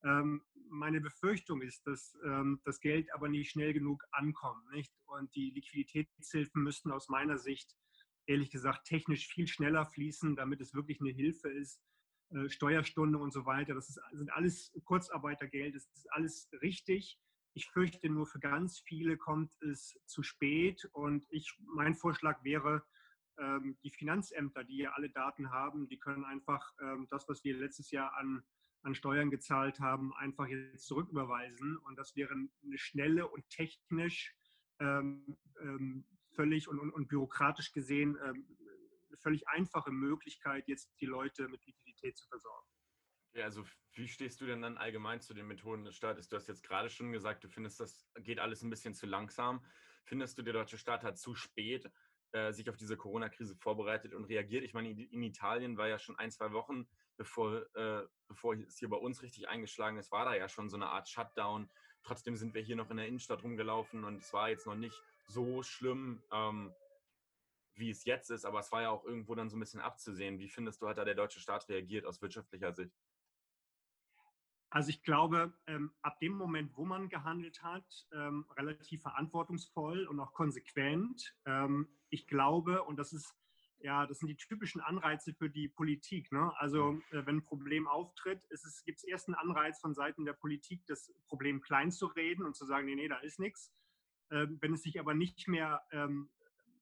Ähm, 0.03 0.41
meine 0.69 1.01
Befürchtung 1.01 1.61
ist, 1.61 1.85
dass 1.85 2.17
ähm, 2.25 2.59
das 2.63 2.79
Geld 2.79 3.13
aber 3.13 3.29
nicht 3.29 3.51
schnell 3.51 3.73
genug 3.73 4.03
ankommt. 4.11 4.69
Nicht? 4.71 4.93
Und 5.05 5.33
die 5.35 5.51
Liquiditätshilfen 5.51 6.63
müssten 6.63 6.91
aus 6.91 7.09
meiner 7.09 7.37
Sicht, 7.37 7.75
ehrlich 8.25 8.49
gesagt, 8.49 8.87
technisch 8.87 9.27
viel 9.27 9.47
schneller 9.47 9.85
fließen, 9.85 10.35
damit 10.35 10.61
es 10.61 10.73
wirklich 10.73 11.01
eine 11.01 11.11
Hilfe 11.11 11.49
ist 11.49 11.81
äh, 12.31 12.49
Steuerstunde 12.49 13.17
und 13.17 13.31
so 13.31 13.45
weiter. 13.45 13.73
Das 13.73 13.89
ist, 13.89 13.99
sind 14.13 14.31
alles 14.31 14.71
Kurzarbeitergeld, 14.85 15.75
das 15.75 15.87
ist 15.93 16.11
alles 16.13 16.49
richtig. 16.61 17.19
Ich 17.53 17.67
fürchte 17.67 18.09
nur, 18.09 18.25
für 18.25 18.39
ganz 18.39 18.79
viele 18.79 19.17
kommt 19.17 19.51
es 19.61 19.99
zu 20.05 20.23
spät. 20.23 20.85
Und 20.93 21.25
ich, 21.29 21.53
mein 21.59 21.95
Vorschlag 21.95 22.43
wäre, 22.43 22.83
ähm, 23.41 23.77
die 23.83 23.89
Finanzämter, 23.89 24.63
die 24.63 24.77
ja 24.77 24.91
alle 24.91 25.09
Daten 25.09 25.51
haben, 25.51 25.87
die 25.87 25.99
können 25.99 26.23
einfach 26.23 26.73
ähm, 26.79 27.07
das, 27.09 27.27
was 27.27 27.43
wir 27.43 27.57
letztes 27.57 27.91
Jahr 27.91 28.15
an, 28.15 28.43
an 28.83 28.95
Steuern 28.95 29.31
gezahlt 29.31 29.79
haben, 29.79 30.13
einfach 30.15 30.47
jetzt 30.47 30.85
zurücküberweisen. 30.85 31.77
Und 31.77 31.97
das 31.97 32.15
wäre 32.15 32.33
eine 32.33 32.77
schnelle 32.77 33.27
und 33.27 33.49
technisch 33.49 34.33
ähm, 34.79 35.37
ähm 35.61 36.05
völlig 36.33 36.69
und, 36.69 36.79
und, 36.79 36.91
und, 36.91 37.09
bürokratisch 37.09 37.73
gesehen 37.73 38.17
ähm, 38.23 38.47
völlig 39.17 39.47
einfache 39.49 39.91
Möglichkeit, 39.91 40.67
jetzt 40.67 40.89
die 41.01 41.05
Leute 41.05 41.49
mit 41.49 41.65
Liquidität 41.65 42.17
zu 42.17 42.25
versorgen. 42.27 42.67
Ja, 43.33 43.45
also 43.45 43.65
wie 43.93 44.07
stehst 44.07 44.41
du 44.41 44.45
denn 44.45 44.61
dann 44.61 44.77
allgemein 44.77 45.21
zu 45.21 45.33
den 45.33 45.47
Methoden 45.47 45.85
des 45.85 45.95
Staates? 45.95 46.27
Du 46.27 46.35
hast 46.35 46.47
jetzt 46.47 46.63
gerade 46.63 46.89
schon 46.89 47.11
gesagt, 47.11 47.43
du 47.43 47.49
findest, 47.49 47.79
das 47.79 48.09
geht 48.19 48.39
alles 48.39 48.61
ein 48.61 48.69
bisschen 48.69 48.93
zu 48.93 49.05
langsam. 49.05 49.63
Findest 50.03 50.37
du, 50.37 50.41
der 50.41 50.53
deutsche 50.53 50.77
Staat 50.77 51.03
hat 51.03 51.17
zu 51.17 51.35
spät 51.35 51.89
äh, 52.33 52.51
sich 52.51 52.69
auf 52.69 52.77
diese 52.77 52.97
Corona-Krise 52.97 53.55
vorbereitet 53.55 54.13
und 54.13 54.25
reagiert? 54.25 54.63
Ich 54.63 54.73
meine, 54.73 54.89
in 54.89 55.23
Italien 55.23 55.77
war 55.77 55.87
ja 55.87 55.99
schon 55.99 56.17
ein, 56.17 56.31
zwei 56.31 56.51
Wochen, 56.53 56.87
bevor, 57.17 57.65
äh, 57.75 58.07
bevor 58.27 58.55
es 58.55 58.77
hier 58.77 58.89
bei 58.89 58.97
uns 58.97 59.21
richtig 59.21 59.47
eingeschlagen 59.47 59.97
ist, 59.97 60.11
war 60.11 60.25
da 60.25 60.35
ja 60.35 60.49
schon 60.49 60.69
so 60.69 60.77
eine 60.77 60.87
Art 60.87 61.09
Shutdown. 61.09 61.69
Trotzdem 62.03 62.35
sind 62.35 62.53
wir 62.53 62.61
hier 62.61 62.75
noch 62.75 62.89
in 62.89 62.97
der 62.97 63.07
Innenstadt 63.07 63.43
rumgelaufen 63.43 64.03
und 64.03 64.21
es 64.21 64.33
war 64.33 64.49
jetzt 64.49 64.65
noch 64.65 64.75
nicht 64.75 64.99
so 65.27 65.61
schlimm. 65.63 66.21
Ähm, 66.31 66.73
wie 67.75 67.89
es 67.89 68.05
jetzt 68.05 68.29
ist, 68.31 68.45
aber 68.45 68.59
es 68.59 68.71
war 68.71 68.81
ja 68.81 68.89
auch 68.89 69.03
irgendwo 69.05 69.35
dann 69.35 69.49
so 69.49 69.57
ein 69.57 69.59
bisschen 69.59 69.81
abzusehen. 69.81 70.39
Wie 70.39 70.49
findest 70.49 70.81
du, 70.81 70.87
hat 70.87 70.97
da 70.97 71.05
der 71.05 71.15
deutsche 71.15 71.39
Staat 71.39 71.67
reagiert 71.69 72.05
aus 72.05 72.21
wirtschaftlicher 72.21 72.73
Sicht? 72.73 73.00
Also 74.71 74.89
ich 74.89 75.03
glaube, 75.03 75.53
ähm, 75.67 75.91
ab 76.01 76.19
dem 76.21 76.33
Moment, 76.33 76.75
wo 76.77 76.85
man 76.85 77.09
gehandelt 77.09 77.61
hat, 77.61 78.07
ähm, 78.13 78.45
relativ 78.55 79.01
verantwortungsvoll 79.01 80.07
und 80.07 80.19
auch 80.21 80.33
konsequent. 80.33 81.35
Ähm, 81.45 81.89
ich 82.09 82.25
glaube, 82.25 82.83
und 82.83 82.97
das 82.97 83.11
ist 83.11 83.35
ja, 83.83 84.05
das 84.05 84.19
sind 84.19 84.27
die 84.27 84.37
typischen 84.37 84.79
Anreize 84.79 85.33
für 85.33 85.49
die 85.49 85.67
Politik. 85.67 86.31
Ne? 86.31 86.53
Also 86.57 87.01
äh, 87.11 87.25
wenn 87.25 87.37
ein 87.37 87.43
Problem 87.43 87.87
auftritt, 87.87 88.47
gibt 88.85 88.99
es 88.99 89.03
erst 89.03 89.27
einen 89.27 89.35
Anreiz 89.35 89.79
von 89.79 89.93
Seiten 89.93 90.23
der 90.23 90.33
Politik, 90.33 90.85
das 90.85 91.11
Problem 91.27 91.61
klein 91.61 91.91
zu 91.91 92.05
reden 92.05 92.45
und 92.45 92.55
zu 92.55 92.65
sagen, 92.65 92.85
nee, 92.85 92.95
nee, 92.95 93.07
da 93.07 93.17
ist 93.17 93.39
nichts. 93.39 93.73
Ähm, 94.29 94.57
wenn 94.61 94.73
es 94.73 94.83
sich 94.83 94.99
aber 94.99 95.13
nicht 95.13 95.47
mehr 95.47 95.81
ähm, 95.91 96.29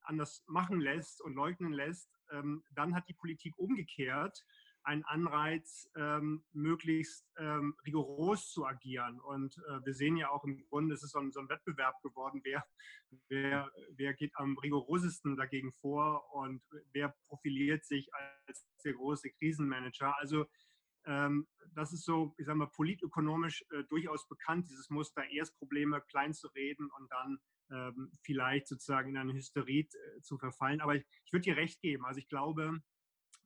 anders 0.02 0.44
machen 0.48 0.80
lässt 0.80 1.22
und 1.22 1.34
leugnen 1.34 1.72
lässt, 1.72 2.20
ähm, 2.32 2.64
dann 2.76 2.94
hat 2.94 3.08
die 3.08 3.14
Politik 3.14 3.58
umgekehrt 3.58 4.46
ein 4.90 5.06
Anreiz, 5.06 5.88
ähm, 5.96 6.44
möglichst 6.52 7.24
ähm, 7.38 7.76
rigoros 7.86 8.52
zu 8.52 8.66
agieren. 8.66 9.20
Und 9.20 9.56
äh, 9.70 9.86
wir 9.86 9.94
sehen 9.94 10.18
ja 10.18 10.32
auch 10.32 10.44
im 10.44 10.58
Grunde, 10.68 10.96
es 10.96 11.04
ist 11.04 11.12
so 11.12 11.20
ein, 11.20 11.32
so 11.32 11.40
ein 11.40 11.48
Wettbewerb 11.48 12.02
geworden, 12.02 12.42
wer, 12.44 12.66
wer, 13.28 13.72
wer 13.92 14.16
geht 14.16 14.36
am 14.36 14.58
rigorosesten 14.58 15.38
dagegen 15.38 15.72
vor 15.74 16.34
und 16.34 16.64
wer 16.92 17.16
profiliert 17.28 17.86
sich 17.86 18.10
als 18.14 18.66
der 18.84 18.94
große 18.94 19.30
Krisenmanager. 19.30 20.18
Also 20.18 20.48
ähm, 21.06 21.48
das 21.76 21.94
ist 21.94 22.04
so, 22.04 22.34
ich 22.38 22.48
sage 22.48 22.58
mal, 22.58 22.72
politökonomisch 22.72 23.64
äh, 23.70 23.84
durchaus 23.90 24.28
bekannt, 24.28 24.70
dieses 24.70 24.90
Muster, 24.90 25.24
erst 25.30 25.56
Probleme 25.60 26.02
klein 26.10 26.34
zu 26.34 26.48
reden 26.48 26.90
und 26.98 27.12
dann 27.12 27.40
ähm, 27.72 28.12
vielleicht 28.24 28.68
sozusagen 28.68 29.10
in 29.10 29.18
eine 29.18 29.34
Hysterie 29.34 29.82
äh, 29.82 30.22
zu 30.22 30.40
verfallen. 30.40 30.82
Aber 30.82 30.96
ich, 30.96 31.06
ich 31.26 31.32
würde 31.32 31.44
dir 31.44 31.58
recht 31.58 31.80
geben. 31.80 32.06
Also 32.06 32.18
ich 32.18 32.28
glaube, 32.28 32.82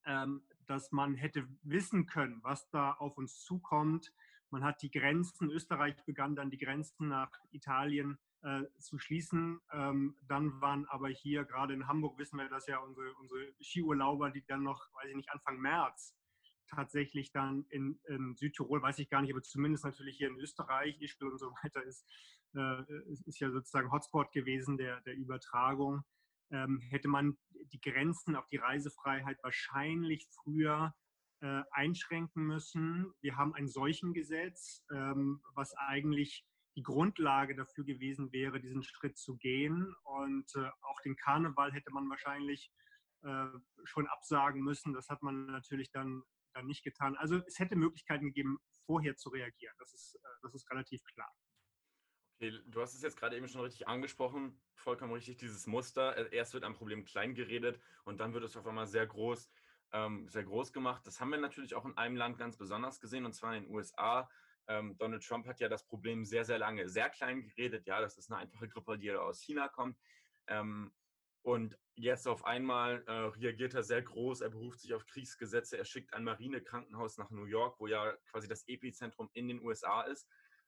ähm, 0.05 0.41
dass 0.67 0.91
man 0.91 1.15
hätte 1.15 1.48
wissen 1.63 2.05
können, 2.05 2.39
was 2.43 2.70
da 2.70 2.93
auf 2.93 3.17
uns 3.17 3.41
zukommt. 3.41 4.13
Man 4.50 4.63
hat 4.63 4.82
die 4.82 4.91
Grenzen, 4.91 5.50
Österreich 5.50 5.96
begann 6.05 6.36
dann 6.36 6.50
die 6.50 6.58
Grenzen 6.58 7.08
nach 7.08 7.32
Italien 7.51 8.20
äh, 8.43 8.63
zu 8.77 9.00
schließen. 9.00 9.60
Ähm, 9.72 10.15
dann 10.27 10.62
waren 10.62 10.86
aber 10.88 11.10
hier, 11.10 11.43
gerade 11.46 11.74
in 11.74 11.88
Hamburg 11.88 12.17
wissen 12.20 12.38
wir 12.38 12.50
das 12.50 12.67
ja, 12.67 12.77
unsere, 12.79 13.13
unsere 13.15 13.53
Skiurlauber, 13.62 14.32
die 14.32 14.46
dann 14.46 14.63
noch, 14.63 14.93
weiß 14.93 15.10
ich 15.10 15.15
nicht, 15.15 15.32
Anfang 15.32 15.60
März 15.60 16.15
tatsächlich 16.67 17.32
dann 17.32 17.65
in, 17.70 18.00
in, 18.08 18.36
Südtirol, 18.36 18.82
weiß 18.82 19.00
ich 19.00 19.10
gar 19.10 19.22
nicht, 19.22 19.32
aber 19.32 19.43
zumindest 19.43 19.86
natürlich 19.86 20.17
hier 20.17 20.29
in 20.29 20.39
Österreich, 20.39 21.00
Ischgl 21.01 21.27
und 21.27 21.39
so 21.39 21.51
weiter 21.63 21.84
ist, 21.84 22.05
äh, 22.55 22.84
ist 23.25 23.39
ja 23.39 23.50
sozusagen 23.50 23.91
Hotspot 23.91 24.32
gewesen 24.32 24.77
der, 24.77 25.01
der 25.01 25.15
Übertragung. 25.15 26.03
Ähm, 26.51 26.79
hätte 26.89 27.08
man 27.08 27.38
die 27.72 27.82
Grenzen 27.82 28.36
auf 28.36 28.48
die 28.48 28.58
Reisefreiheit 28.58 29.38
wahrscheinlich 29.43 30.27
früher 30.32 30.93
äh, 31.41 31.63
einschränken 31.72 32.46
müssen. 32.46 33.13
Wir 33.22 33.36
haben 33.38 33.53
ein 33.53 33.67
Seuchengesetz, 33.67 34.84
ähm, 34.91 35.41
was 35.55 35.74
eigentlich 35.75 36.46
die 36.75 36.84
Grundlage 36.84 37.55
dafür 37.55 37.84
gewesen 37.84 38.32
wäre, 38.32 38.60
diesen 38.60 38.84
Schritt 38.84 39.17
zu 39.17 39.38
gehen. 39.38 39.93
Und 40.03 40.55
äh, 40.55 40.70
auch 40.82 41.01
den 41.01 41.15
Karneval 41.15 41.72
hätte 41.72 41.91
man 41.91 42.10
wahrscheinlich 42.10 42.72
äh, 43.22 43.48
schon 43.84 44.08
absagen 44.08 44.62
müssen. 44.62 44.93
Das 44.93 45.10
hat 45.10 45.22
man 45.22 45.46
natürlich 45.46 45.91
dann 45.91 46.24
dann 46.53 46.67
nicht 46.67 46.84
getan. 46.84 47.15
Also 47.17 47.41
es 47.48 47.60
hätte 47.60 47.75
Möglichkeiten 47.75 48.25
gegeben, 48.25 48.60
vorher 48.86 49.15
zu 49.17 49.29
reagieren. 49.29 49.75
Das 49.79 49.93
ist, 49.93 50.15
äh, 50.15 50.27
das 50.41 50.53
ist 50.53 50.70
relativ 50.70 51.03
klar. 51.13 51.32
Okay, 52.35 52.59
du 52.67 52.81
hast 52.81 52.95
es 52.95 53.01
jetzt 53.01 53.17
gerade 53.17 53.37
eben 53.37 53.47
schon 53.47 53.61
richtig 53.61 53.87
angesprochen, 53.87 54.59
vollkommen 54.75 55.13
richtig, 55.13 55.37
dieses 55.37 55.67
Muster. 55.67 56.17
Äh, 56.17 56.35
erst 56.35 56.53
wird 56.53 56.63
ein 56.63 56.73
Problem 56.73 57.05
klein 57.05 57.35
geredet 57.35 57.79
und 58.05 58.19
dann 58.19 58.33
wird 58.33 58.43
es 58.43 58.57
auf 58.57 58.65
einmal 58.65 58.87
sehr 58.87 59.05
groß, 59.05 59.49
ähm, 59.93 60.27
sehr 60.27 60.43
groß 60.43 60.73
gemacht. 60.73 61.05
Das 61.05 61.19
haben 61.21 61.29
wir 61.29 61.37
natürlich 61.37 61.75
auch 61.75 61.85
in 61.85 61.95
einem 61.97 62.15
Land 62.15 62.37
ganz 62.37 62.57
besonders 62.57 62.99
gesehen, 62.99 63.25
und 63.25 63.33
zwar 63.33 63.55
in 63.55 63.63
den 63.63 63.73
USA. 63.73 64.29
Ähm, 64.67 64.97
Donald 64.97 65.23
Trump 65.25 65.45
hat 65.47 65.59
ja 65.59 65.69
das 65.69 65.85
Problem 65.85 66.25
sehr, 66.25 66.43
sehr 66.43 66.57
lange 66.57 66.89
sehr 66.89 67.09
klein 67.09 67.43
geredet. 67.43 67.85
Ja, 67.85 68.01
das 68.01 68.17
ist 68.17 68.31
eine 68.31 68.41
einfache 68.41 68.67
Grippe, 68.67 68.97
die 68.97 69.11
aus 69.11 69.41
China 69.41 69.67
kommt. 69.67 69.97
Ähm, 70.47 70.91
und 71.43 71.77
jetzt 71.95 72.27
auf 72.27 72.45
einmal 72.45 73.03
äh, 73.05 73.11
reagiert 73.11 73.73
er 73.73 73.83
sehr 73.83 74.01
groß, 74.01 74.41
er 74.41 74.49
beruft 74.49 74.79
sich 74.79 74.93
auf 74.93 75.05
Kriegsgesetze, 75.05 75.77
er 75.77 75.83
schickt 75.83 76.13
ein 76.13 76.23
Marinekrankenhaus 76.23 77.17
nach 77.17 77.29
New 77.31 77.43
York, 77.43 77.79
wo 77.79 77.87
ja 77.87 78.13
quasi 78.31 78.47
das 78.47 78.67
Epizentrum 78.67 79.29
in 79.33 79.49
den 79.49 79.61
USA 79.61 80.01
ist. 80.03 80.27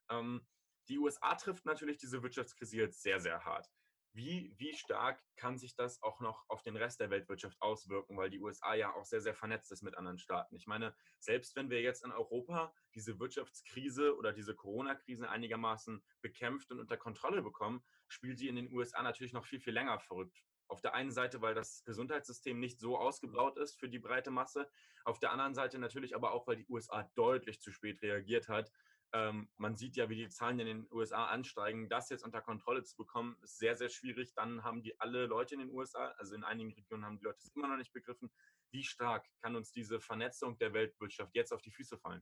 Ähm, 0.09 0.45
die 0.87 0.99
USA 0.99 1.35
trifft 1.35 1.65
natürlich 1.65 1.97
diese 1.97 2.21
Wirtschaftskrise 2.21 2.77
jetzt 2.77 3.01
sehr, 3.01 3.19
sehr 3.19 3.43
hart. 3.43 3.69
Wie, 4.15 4.53
wie 4.57 4.73
stark 4.73 5.21
kann 5.35 5.57
sich 5.57 5.75
das 5.75 6.01
auch 6.01 6.21
noch 6.21 6.45
auf 6.47 6.61
den 6.61 6.77
Rest 6.77 7.01
der 7.01 7.09
Weltwirtschaft 7.09 7.61
auswirken, 7.61 8.15
weil 8.15 8.29
die 8.29 8.39
USA 8.39 8.73
ja 8.73 8.93
auch 8.93 9.03
sehr, 9.03 9.19
sehr 9.19 9.35
vernetzt 9.35 9.73
ist 9.73 9.83
mit 9.83 9.97
anderen 9.97 10.17
Staaten. 10.17 10.55
Ich 10.55 10.67
meine, 10.67 10.95
selbst 11.19 11.53
wenn 11.57 11.69
wir 11.69 11.81
jetzt 11.81 12.05
in 12.05 12.13
Europa 12.13 12.73
diese 12.93 13.19
Wirtschaftskrise 13.19 14.15
oder 14.15 14.31
diese 14.31 14.55
Corona-Krise 14.55 15.29
einigermaßen 15.29 16.01
bekämpft 16.21 16.71
und 16.71 16.79
unter 16.79 16.95
Kontrolle 16.95 17.41
bekommen, 17.41 17.83
spielt 18.07 18.39
sie 18.39 18.47
in 18.47 18.55
den 18.55 18.71
USA 18.71 19.03
natürlich 19.03 19.33
noch 19.33 19.45
viel, 19.45 19.59
viel 19.59 19.73
länger 19.73 19.99
verrückt. 19.99 20.45
Auf 20.67 20.79
der 20.79 20.93
einen 20.93 21.11
Seite, 21.11 21.41
weil 21.41 21.53
das 21.53 21.83
Gesundheitssystem 21.83 22.57
nicht 22.57 22.79
so 22.79 22.97
ausgebaut 22.97 23.57
ist 23.57 23.77
für 23.77 23.89
die 23.89 23.99
breite 23.99 24.31
Masse. 24.31 24.71
Auf 25.03 25.19
der 25.19 25.33
anderen 25.33 25.53
Seite 25.53 25.77
natürlich 25.77 26.15
aber 26.15 26.31
auch, 26.31 26.47
weil 26.47 26.55
die 26.55 26.67
USA 26.69 27.03
deutlich 27.15 27.59
zu 27.59 27.69
spät 27.69 28.01
reagiert 28.01 28.47
hat. 28.47 28.71
Ähm, 29.15 29.47
man 29.55 29.77
sieht 29.77 29.95
ja, 29.95 30.09
wie 30.09 30.17
die 30.17 30.27
Zahlen 30.27 30.59
in 30.59 30.67
den 30.67 30.87
USA 30.91 31.27
ansteigen. 31.27 31.87
Das 31.87 32.09
jetzt 32.09 32.25
unter 32.25 32.41
Kontrolle 32.41 32.83
zu 32.83 32.97
bekommen, 32.97 33.37
ist 33.43 33.59
sehr, 33.59 33.77
sehr 33.77 33.87
schwierig. 33.87 34.33
Dann 34.33 34.65
haben 34.65 34.83
die 34.83 34.99
alle 34.99 35.25
Leute 35.25 35.53
in 35.53 35.61
den 35.61 35.71
USA, 35.71 36.07
also 36.17 36.35
in 36.35 36.43
einigen 36.43 36.73
Regionen 36.73 37.05
haben 37.05 37.17
die 37.17 37.23
Leute 37.23 37.39
es 37.41 37.55
immer 37.55 37.69
noch 37.69 37.77
nicht 37.77 37.93
begriffen. 37.93 38.29
Wie 38.71 38.83
stark 38.83 39.25
kann 39.41 39.55
uns 39.55 39.71
diese 39.71 40.01
Vernetzung 40.01 40.57
der 40.57 40.73
Weltwirtschaft 40.73 41.33
jetzt 41.33 41.53
auf 41.53 41.61
die 41.61 41.71
Füße 41.71 41.97
fallen? 41.97 42.21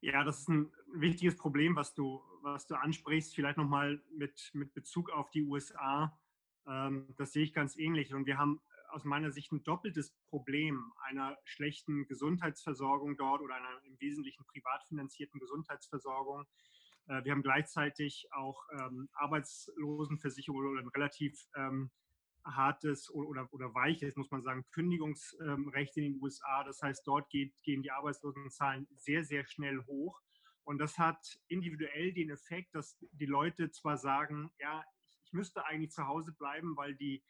Ja, 0.00 0.24
das 0.24 0.40
ist 0.40 0.48
ein 0.48 0.72
wichtiges 0.94 1.36
Problem, 1.36 1.76
was 1.76 1.94
du, 1.94 2.20
was 2.40 2.66
du 2.66 2.74
ansprichst. 2.74 3.36
Vielleicht 3.36 3.58
nochmal 3.58 4.02
mit, 4.10 4.50
mit 4.52 4.74
Bezug 4.74 5.10
auf 5.10 5.30
die 5.30 5.42
USA. 5.42 6.20
Ähm, 6.66 7.14
das 7.16 7.32
sehe 7.32 7.44
ich 7.44 7.54
ganz 7.54 7.76
ähnlich. 7.76 8.12
Und 8.12 8.26
wir 8.26 8.36
haben 8.36 8.60
aus 8.92 9.04
meiner 9.04 9.32
Sicht 9.32 9.52
ein 9.52 9.64
doppeltes 9.64 10.12
Problem 10.28 10.92
einer 11.02 11.36
schlechten 11.44 12.06
Gesundheitsversorgung 12.06 13.16
dort 13.16 13.40
oder 13.40 13.54
einer 13.54 13.82
im 13.84 13.98
Wesentlichen 14.00 14.44
privat 14.46 14.84
finanzierten 14.86 15.40
Gesundheitsversorgung. 15.40 16.46
Äh, 17.08 17.24
wir 17.24 17.32
haben 17.32 17.42
gleichzeitig 17.42 18.28
auch 18.32 18.62
ähm, 18.78 19.08
Arbeitslosenversicherung 19.14 20.58
oder 20.58 20.80
ein 20.80 20.88
relativ 20.88 21.46
ähm, 21.56 21.90
hartes 22.44 23.10
oder, 23.10 23.48
oder 23.52 23.74
weiches, 23.74 24.16
muss 24.16 24.30
man 24.30 24.42
sagen, 24.42 24.64
Kündigungsrecht 24.72 25.96
in 25.96 26.04
den 26.04 26.22
USA. 26.22 26.64
Das 26.64 26.82
heißt, 26.82 27.06
dort 27.06 27.30
geht, 27.30 27.54
gehen 27.62 27.82
die 27.82 27.92
Arbeitslosenzahlen 27.92 28.86
sehr, 28.96 29.24
sehr 29.24 29.46
schnell 29.46 29.84
hoch. 29.86 30.20
Und 30.64 30.78
das 30.78 30.98
hat 30.98 31.38
individuell 31.48 32.12
den 32.12 32.30
Effekt, 32.30 32.74
dass 32.74 32.96
die 33.12 33.26
Leute 33.26 33.70
zwar 33.70 33.96
sagen, 33.96 34.50
ja, 34.58 34.84
ich 35.24 35.32
müsste 35.32 35.64
eigentlich 35.64 35.92
zu 35.92 36.06
Hause 36.06 36.32
bleiben, 36.32 36.76
weil 36.76 36.94
die 36.94 37.16
ähm, 37.16 37.26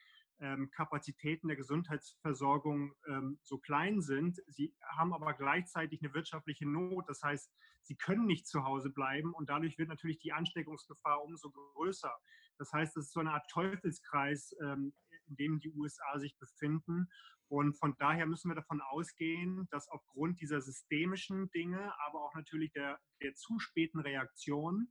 Kapazitäten 0.71 1.49
der 1.49 1.57
Gesundheitsversorgung 1.57 2.95
ähm, 3.07 3.39
so 3.43 3.59
klein 3.59 4.01
sind. 4.01 4.43
Sie 4.49 4.75
haben 4.97 5.13
aber 5.13 5.35
gleichzeitig 5.35 6.03
eine 6.03 6.15
wirtschaftliche 6.15 6.67
Not. 6.67 7.09
Das 7.09 7.23
heißt, 7.23 7.51
sie 7.83 7.97
können 7.97 8.27
nicht 8.27 8.47
zu 8.47 8.65
Hause 8.65 8.91
bleiben 8.91 9.33
und 9.35 9.49
dadurch 9.49 9.79
wird 9.79 9.89
natürlich 9.89 10.19
die 10.19 10.33
Ansteckungsgefahr 10.33 11.23
umso 11.23 11.51
größer. 11.51 12.13
Das 12.59 12.73
heißt, 12.73 12.97
es 12.97 13.07
ist 13.07 13.13
so 13.13 13.21
eine 13.21 13.33
Art 13.33 13.49
Teufelskreis, 13.51 14.55
ähm, 14.63 14.93
in 15.27 15.37
dem 15.37 15.61
die 15.61 15.71
USA 15.71 16.19
sich 16.19 16.37
befinden. 16.39 17.09
Und 17.49 17.75
von 17.75 17.95
daher 17.99 18.27
müssen 18.27 18.51
wir 18.51 18.55
davon 18.55 18.81
ausgehen, 18.81 19.69
dass 19.71 19.89
aufgrund 19.89 20.41
dieser 20.41 20.61
systemischen 20.63 21.51
Dinge, 21.51 21.93
aber 22.07 22.23
auch 22.23 22.35
natürlich 22.35 22.73
der, 22.73 22.99
der 23.21 23.35
zu 23.35 23.59
späten 23.59 24.01
Reaktion 24.01 24.89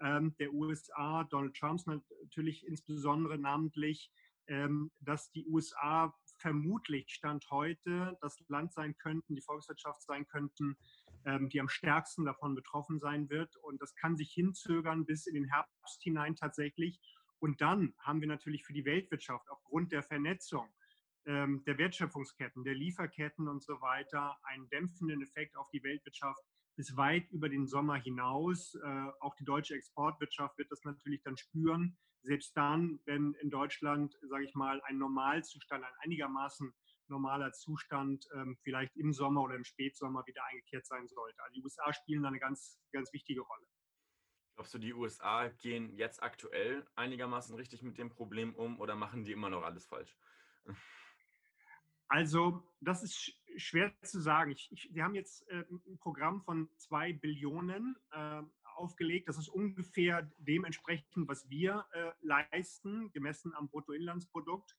ähm, 0.00 0.36
der 0.38 0.52
USA, 0.52 1.24
Donald 1.24 1.56
Trumps 1.56 1.86
natürlich 1.86 2.66
insbesondere 2.66 3.36
namentlich, 3.38 4.12
ähm, 4.12 4.18
dass 5.00 5.30
die 5.30 5.46
USA 5.46 6.14
vermutlich 6.38 7.10
Stand 7.10 7.50
heute 7.50 8.16
das 8.20 8.38
Land 8.48 8.72
sein 8.72 8.96
könnten, 8.96 9.34
die 9.34 9.42
Volkswirtschaft 9.42 10.02
sein 10.02 10.26
könnten, 10.26 10.76
ähm, 11.24 11.48
die 11.48 11.60
am 11.60 11.68
stärksten 11.68 12.24
davon 12.24 12.54
betroffen 12.54 12.98
sein 12.98 13.28
wird. 13.28 13.54
Und 13.56 13.82
das 13.82 13.94
kann 13.94 14.16
sich 14.16 14.32
hinzögern 14.32 15.04
bis 15.04 15.26
in 15.26 15.34
den 15.34 15.50
Herbst 15.50 16.02
hinein 16.02 16.36
tatsächlich. 16.36 17.00
Und 17.40 17.60
dann 17.60 17.94
haben 17.98 18.20
wir 18.20 18.28
natürlich 18.28 18.64
für 18.64 18.72
die 18.72 18.84
Weltwirtschaft 18.84 19.48
aufgrund 19.50 19.92
der 19.92 20.02
Vernetzung 20.02 20.68
ähm, 21.26 21.62
der 21.66 21.78
Wertschöpfungsketten, 21.78 22.64
der 22.64 22.74
Lieferketten 22.74 23.48
und 23.48 23.62
so 23.62 23.80
weiter 23.80 24.36
einen 24.44 24.68
dämpfenden 24.70 25.22
Effekt 25.22 25.56
auf 25.56 25.68
die 25.70 25.82
Weltwirtschaft 25.82 26.42
bis 26.78 26.96
weit 26.96 27.28
über 27.32 27.48
den 27.48 27.66
Sommer 27.66 27.96
hinaus. 27.96 28.76
Äh, 28.76 29.10
auch 29.18 29.34
die 29.34 29.44
deutsche 29.44 29.74
Exportwirtschaft 29.74 30.56
wird 30.58 30.70
das 30.70 30.84
natürlich 30.84 31.20
dann 31.24 31.36
spüren. 31.36 31.98
Selbst 32.22 32.56
dann, 32.56 33.00
wenn 33.04 33.34
in 33.42 33.50
Deutschland, 33.50 34.16
sage 34.22 34.44
ich 34.44 34.54
mal, 34.54 34.80
ein 34.84 34.96
Normalzustand, 34.96 35.84
ein 35.84 35.92
einigermaßen 36.04 36.72
normaler 37.08 37.52
Zustand 37.52 38.28
ähm, 38.32 38.56
vielleicht 38.62 38.96
im 38.96 39.12
Sommer 39.12 39.42
oder 39.42 39.56
im 39.56 39.64
Spätsommer 39.64 40.24
wieder 40.26 40.44
eingekehrt 40.44 40.86
sein 40.86 41.08
sollte. 41.08 41.42
Also 41.42 41.54
die 41.54 41.64
USA 41.64 41.92
spielen 41.92 42.22
da 42.22 42.28
eine 42.28 42.38
ganz, 42.38 42.78
ganz 42.92 43.12
wichtige 43.12 43.40
Rolle. 43.40 43.66
Glaubst 44.54 44.74
du, 44.74 44.78
die 44.78 44.94
USA 44.94 45.48
gehen 45.48 45.90
jetzt 45.96 46.22
aktuell 46.22 46.86
einigermaßen 46.94 47.56
richtig 47.56 47.82
mit 47.82 47.98
dem 47.98 48.08
Problem 48.08 48.54
um 48.54 48.78
oder 48.78 48.94
machen 48.94 49.24
die 49.24 49.32
immer 49.32 49.50
noch 49.50 49.64
alles 49.64 49.84
falsch? 49.86 50.16
Also, 52.08 52.62
das 52.80 53.02
ist 53.02 53.37
schwer 53.58 53.92
zu 54.02 54.20
sagen. 54.20 54.50
Ich, 54.50 54.70
ich, 54.72 54.94
wir 54.94 55.04
haben 55.04 55.14
jetzt 55.14 55.48
äh, 55.48 55.64
ein 55.70 55.98
Programm 55.98 56.42
von 56.42 56.68
zwei 56.76 57.12
Billionen 57.12 57.96
äh, 58.12 58.42
aufgelegt. 58.76 59.28
Das 59.28 59.38
ist 59.38 59.48
ungefähr 59.48 60.30
dementsprechend, 60.38 61.28
was 61.28 61.48
wir 61.50 61.86
äh, 61.92 62.10
leisten, 62.20 63.10
gemessen 63.12 63.54
am 63.54 63.68
Bruttoinlandsprodukt. 63.68 64.74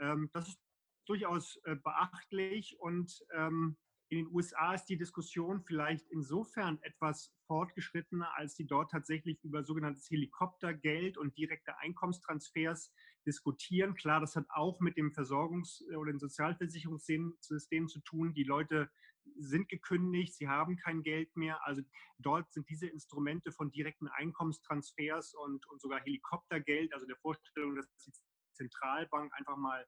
Ähm, 0.00 0.30
das 0.32 0.48
ist 0.48 0.60
durchaus 1.06 1.56
äh, 1.64 1.76
beachtlich 1.76 2.78
und 2.80 3.24
ähm, 3.32 3.76
in 4.10 4.18
den 4.18 4.34
USA 4.34 4.72
ist 4.72 4.86
die 4.86 4.96
Diskussion 4.96 5.60
vielleicht 5.60 6.08
insofern 6.08 6.78
etwas 6.82 7.34
fortgeschrittener, 7.46 8.34
als 8.36 8.56
sie 8.56 8.66
dort 8.66 8.90
tatsächlich 8.90 9.42
über 9.44 9.64
sogenanntes 9.64 10.08
Helikoptergeld 10.10 11.18
und 11.18 11.36
direkte 11.36 11.78
Einkommenstransfers 11.78 12.90
diskutieren. 13.28 13.94
Klar, 13.94 14.20
das 14.20 14.34
hat 14.34 14.46
auch 14.48 14.80
mit 14.80 14.96
dem 14.96 15.12
Versorgungs- 15.12 15.84
oder 15.94 16.10
dem 16.10 16.18
Sozialversicherungssystem 16.18 17.88
zu 17.88 18.00
tun. 18.00 18.32
Die 18.32 18.44
Leute 18.44 18.90
sind 19.36 19.68
gekündigt, 19.68 20.34
sie 20.34 20.48
haben 20.48 20.76
kein 20.76 21.02
Geld 21.02 21.36
mehr. 21.36 21.64
Also 21.66 21.82
dort 22.18 22.50
sind 22.50 22.68
diese 22.70 22.88
Instrumente 22.88 23.52
von 23.52 23.70
direkten 23.70 24.08
Einkommenstransfers 24.08 25.34
und, 25.34 25.66
und 25.68 25.80
sogar 25.80 26.00
Helikoptergeld, 26.00 26.92
also 26.94 27.06
der 27.06 27.16
Vorstellung, 27.16 27.76
dass 27.76 27.86
die 27.98 28.12
Zentralbank 28.54 29.32
einfach 29.34 29.56
mal 29.56 29.86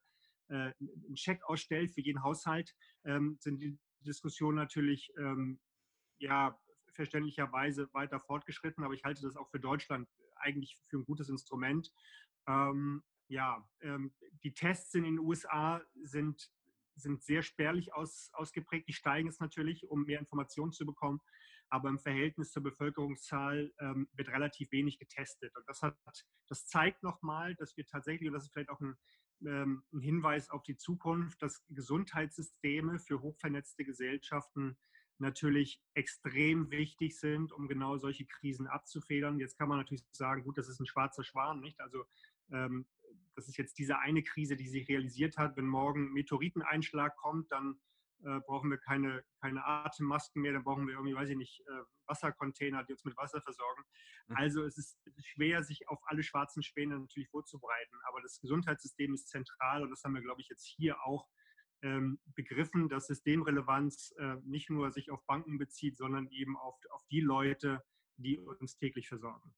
äh, 0.48 0.72
einen 0.78 1.16
Scheck 1.16 1.42
ausstellt 1.44 1.90
für 1.92 2.02
jeden 2.02 2.22
Haushalt, 2.22 2.74
ähm, 3.04 3.38
sind 3.40 3.60
die 3.60 3.78
Diskussionen 4.00 4.56
natürlich 4.56 5.12
ähm, 5.18 5.58
ja, 6.18 6.58
verständlicherweise 6.92 7.88
weiter 7.94 8.20
fortgeschritten, 8.20 8.84
aber 8.84 8.94
ich 8.94 9.04
halte 9.04 9.22
das 9.22 9.36
auch 9.36 9.48
für 9.50 9.60
Deutschland 9.60 10.08
eigentlich 10.36 10.78
für 10.88 10.98
ein 10.98 11.04
gutes 11.04 11.28
Instrument. 11.28 11.90
Ähm, 12.46 13.02
ja, 13.30 13.64
ähm, 13.80 14.12
die 14.42 14.52
Tests 14.52 14.94
in 14.94 15.04
den 15.04 15.18
USA 15.18 15.80
sind 16.02 16.50
sind 16.96 17.22
sehr 17.22 17.42
spärlich 17.42 17.94
aus, 17.94 18.28
ausgeprägt. 18.32 18.88
Die 18.88 18.92
steigen 18.92 19.28
es 19.28 19.40
natürlich, 19.40 19.88
um 19.88 20.04
mehr 20.04 20.18
Informationen 20.18 20.72
zu 20.72 20.84
bekommen. 20.84 21.20
Aber 21.70 21.88
im 21.88 21.98
Verhältnis 21.98 22.50
zur 22.50 22.62
Bevölkerungszahl 22.62 23.72
ähm, 23.78 24.08
wird 24.12 24.28
relativ 24.28 24.70
wenig 24.72 24.98
getestet. 24.98 25.56
Und 25.56 25.66
das, 25.66 25.82
hat, 25.82 25.96
das 26.48 26.66
zeigt 26.66 27.02
nochmal, 27.02 27.54
dass 27.54 27.76
wir 27.76 27.86
tatsächlich, 27.86 28.28
und 28.28 28.34
das 28.34 28.44
ist 28.44 28.52
vielleicht 28.52 28.70
auch 28.70 28.80
ein, 28.80 28.96
ähm, 29.46 29.84
ein 29.92 30.00
Hinweis 30.00 30.50
auf 30.50 30.62
die 30.64 30.76
Zukunft, 30.76 31.40
dass 31.42 31.64
Gesundheitssysteme 31.68 32.98
für 32.98 33.22
hochvernetzte 33.22 33.84
Gesellschaften 33.84 34.76
natürlich 35.18 35.80
extrem 35.94 36.70
wichtig 36.70 37.18
sind, 37.18 37.52
um 37.52 37.68
genau 37.68 37.98
solche 37.98 38.26
Krisen 38.26 38.66
abzufedern. 38.66 39.38
Jetzt 39.38 39.56
kann 39.56 39.68
man 39.68 39.78
natürlich 39.78 40.04
sagen, 40.12 40.42
gut, 40.42 40.58
das 40.58 40.68
ist 40.68 40.80
ein 40.80 40.86
schwarzer 40.86 41.22
Schwan, 41.22 41.60
nicht? 41.60 41.80
Also 41.80 42.04
ähm, 42.50 42.86
das 43.40 43.48
ist 43.48 43.56
jetzt 43.56 43.78
diese 43.78 43.98
eine 43.98 44.22
Krise, 44.22 44.54
die 44.54 44.68
sich 44.68 44.86
realisiert 44.88 45.38
hat. 45.38 45.56
Wenn 45.56 45.66
morgen 45.66 46.12
Meteoriteneinschlag 46.12 47.16
kommt, 47.16 47.50
dann 47.50 47.80
äh, 48.22 48.38
brauchen 48.40 48.70
wir 48.70 48.76
keine, 48.76 49.24
keine 49.40 49.64
Atemmasken 49.64 50.42
mehr, 50.42 50.52
dann 50.52 50.62
brauchen 50.62 50.86
wir 50.86 50.92
irgendwie, 50.92 51.14
weiß 51.14 51.30
ich 51.30 51.38
nicht, 51.38 51.60
äh, 51.60 51.82
Wassercontainer, 52.06 52.84
die 52.84 52.92
uns 52.92 53.04
mit 53.04 53.16
Wasser 53.16 53.40
versorgen. 53.40 53.82
Mhm. 54.26 54.36
Also 54.36 54.62
es 54.64 54.76
ist, 54.76 54.98
schwer, 55.24 55.64
sich 55.64 55.88
auf 55.88 55.98
alle 56.04 56.22
schwarzen 56.22 56.62
Späne 56.62 56.98
natürlich 56.98 57.30
vorzubereiten. 57.30 57.96
Aber 58.08 58.20
das 58.20 58.40
Gesundheitssystem 58.40 59.14
ist 59.14 59.28
zentral 59.28 59.82
und 59.82 59.90
das 59.90 60.04
haben 60.04 60.14
wir, 60.14 60.22
glaube 60.22 60.42
ich, 60.42 60.48
jetzt 60.48 60.66
hier 60.66 61.02
auch 61.02 61.26
ähm, 61.82 62.20
begriffen, 62.34 62.90
dass 62.90 63.06
Systemrelevanz 63.06 64.12
äh, 64.18 64.36
nicht 64.44 64.68
nur 64.68 64.90
sich 64.90 65.10
auf 65.10 65.24
Banken 65.24 65.56
bezieht, 65.56 65.96
sondern 65.96 66.28
eben 66.28 66.58
auf, 66.58 66.76
auf 66.90 67.06
die 67.10 67.20
Leute, 67.20 67.82
die 68.18 68.38
uns 68.38 68.76
täglich 68.76 69.08
versorgen. 69.08 69.54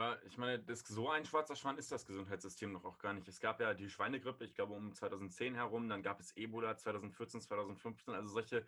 Aber 0.00 0.18
ich 0.24 0.38
meine, 0.38 0.58
das, 0.58 0.80
so 0.80 1.10
ein 1.10 1.26
schwarzer 1.26 1.54
Schwan 1.56 1.76
ist 1.76 1.92
das 1.92 2.06
Gesundheitssystem 2.06 2.72
noch 2.72 2.86
auch 2.86 2.96
gar 2.96 3.12
nicht. 3.12 3.28
Es 3.28 3.38
gab 3.38 3.60
ja 3.60 3.74
die 3.74 3.90
Schweinegrippe, 3.90 4.46
ich 4.46 4.54
glaube 4.54 4.72
um 4.72 4.94
2010 4.94 5.54
herum, 5.54 5.90
dann 5.90 6.02
gab 6.02 6.20
es 6.20 6.34
Ebola 6.38 6.74
2014, 6.74 7.42
2015. 7.42 8.14
Also 8.14 8.30
solche 8.30 8.64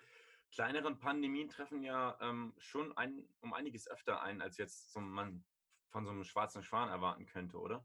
kleineren 0.50 0.98
Pandemien 0.98 1.48
treffen 1.48 1.82
ja 1.82 2.18
ähm, 2.20 2.52
schon 2.58 2.94
ein, 2.98 3.26
um 3.40 3.54
einiges 3.54 3.88
öfter 3.88 4.20
ein, 4.20 4.42
als 4.42 4.58
jetzt 4.58 4.92
so 4.92 5.00
man 5.00 5.42
von 5.88 6.04
so 6.04 6.10
einem 6.10 6.24
schwarzen 6.24 6.62
Schwan 6.62 6.90
erwarten 6.90 7.24
könnte, 7.24 7.58
oder? 7.58 7.82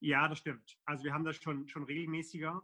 Ja, 0.00 0.28
das 0.28 0.38
stimmt. 0.38 0.78
Also 0.84 1.04
wir 1.04 1.14
haben 1.14 1.24
das 1.24 1.36
schon, 1.36 1.66
schon 1.66 1.84
regelmäßiger. 1.84 2.62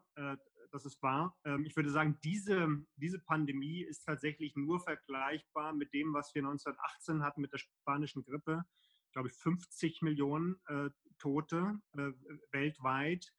Das 0.70 0.84
ist 0.84 1.02
wahr. 1.02 1.36
Ähm, 1.44 1.64
ich 1.64 1.74
würde 1.76 1.90
sagen, 1.90 2.18
diese, 2.22 2.68
diese 2.96 3.18
Pandemie 3.18 3.82
ist 3.82 4.04
tatsächlich 4.04 4.54
nur 4.56 4.80
vergleichbar 4.80 5.72
mit 5.72 5.94
dem, 5.94 6.12
was 6.12 6.34
wir 6.34 6.42
1918 6.42 7.22
hatten 7.22 7.40
mit 7.40 7.52
der 7.52 7.58
spanischen 7.58 8.24
Grippe. 8.24 8.64
Ich 9.06 9.12
glaube, 9.12 9.30
50 9.30 10.02
Millionen 10.02 10.60
äh, 10.66 10.90
Tote 11.18 11.80
äh, 11.96 12.12
weltweit. 12.52 13.32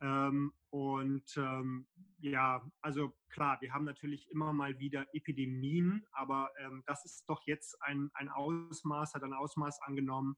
Ähm, 0.00 0.52
und 0.70 1.36
ähm, 1.36 1.86
ja, 2.18 2.68
also 2.80 3.16
klar, 3.28 3.60
wir 3.60 3.72
haben 3.72 3.84
natürlich 3.84 4.28
immer 4.30 4.52
mal 4.52 4.78
wieder 4.80 5.06
Epidemien, 5.14 6.04
aber 6.10 6.50
ähm, 6.58 6.82
das 6.86 7.04
ist 7.04 7.28
doch 7.28 7.46
jetzt 7.46 7.80
ein, 7.82 8.10
ein 8.14 8.28
Ausmaß, 8.28 9.14
hat 9.14 9.22
ein 9.22 9.32
Ausmaß 9.32 9.80
angenommen, 9.82 10.36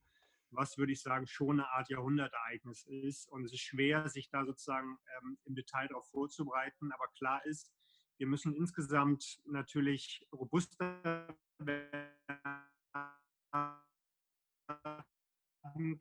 was 0.57 0.79
würde 0.79 0.93
ich 0.93 1.03
sagen 1.03 1.27
schon 1.27 1.61
eine 1.61 1.69
Art 1.71 1.89
Jahrhundertereignis 1.89 2.85
ist. 2.85 3.31
Und 3.31 3.45
es 3.45 3.53
ist 3.53 3.61
schwer, 3.61 4.09
sich 4.09 4.31
da 4.31 4.45
sozusagen 4.45 4.99
ähm, 5.19 5.39
im 5.45 5.55
Detail 5.55 5.89
darauf 5.89 6.09
vorzubereiten. 6.11 6.93
Aber 6.93 7.09
klar 7.17 7.45
ist, 7.47 7.73
wir 8.19 8.27
müssen 8.27 8.55
insgesamt 8.55 9.41
natürlich 9.45 10.27
robuster 10.33 11.37
werden 11.59 12.11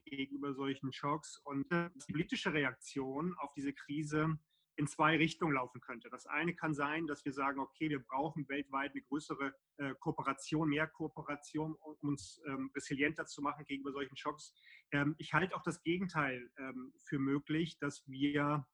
gegenüber 0.06 0.54
solchen 0.54 0.92
Schocks. 0.92 1.38
Und 1.44 1.70
die 1.72 2.12
politische 2.12 2.54
Reaktion 2.54 3.36
auf 3.40 3.54
diese 3.54 3.74
Krise 3.74 4.38
in 4.76 4.88
zwei 4.88 5.18
Richtungen 5.18 5.54
laufen 5.54 5.82
könnte. 5.82 6.10
Das 6.10 6.26
eine 6.26 6.56
kann 6.56 6.74
sein, 6.74 7.06
dass 7.06 7.24
wir 7.26 7.32
sagen, 7.32 7.60
okay, 7.60 7.90
wir 7.90 8.00
brauchen 8.00 8.48
weltweit 8.50 8.92
eine 8.92 9.02
größere 9.02 9.54
äh, 9.78 9.94
Kooperation, 10.00 10.70
mehr 10.70 10.88
Kooperation, 10.88 11.76
um 11.76 11.96
uns 12.02 12.42
ähm, 12.48 12.72
resilienter 12.76 13.26
zu 13.26 13.42
machen 13.42 13.66
gegenüber 13.66 13.92
solchen 13.92 14.18
Schocks. 14.18 14.54
Ähm, 14.92 15.16
ich 15.18 15.34
halte 15.34 15.56
auch 15.56 15.64
das 15.64 15.82
Gegenteil 15.84 16.52
ähm, 16.58 16.94
für 16.98 17.20
möglich, 17.20 17.78
dass 17.78 18.08
wir, 18.08 18.66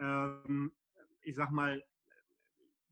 ähm, 0.00 0.72
ich 1.22 1.36
sag 1.36 1.50
mal, 1.50 1.82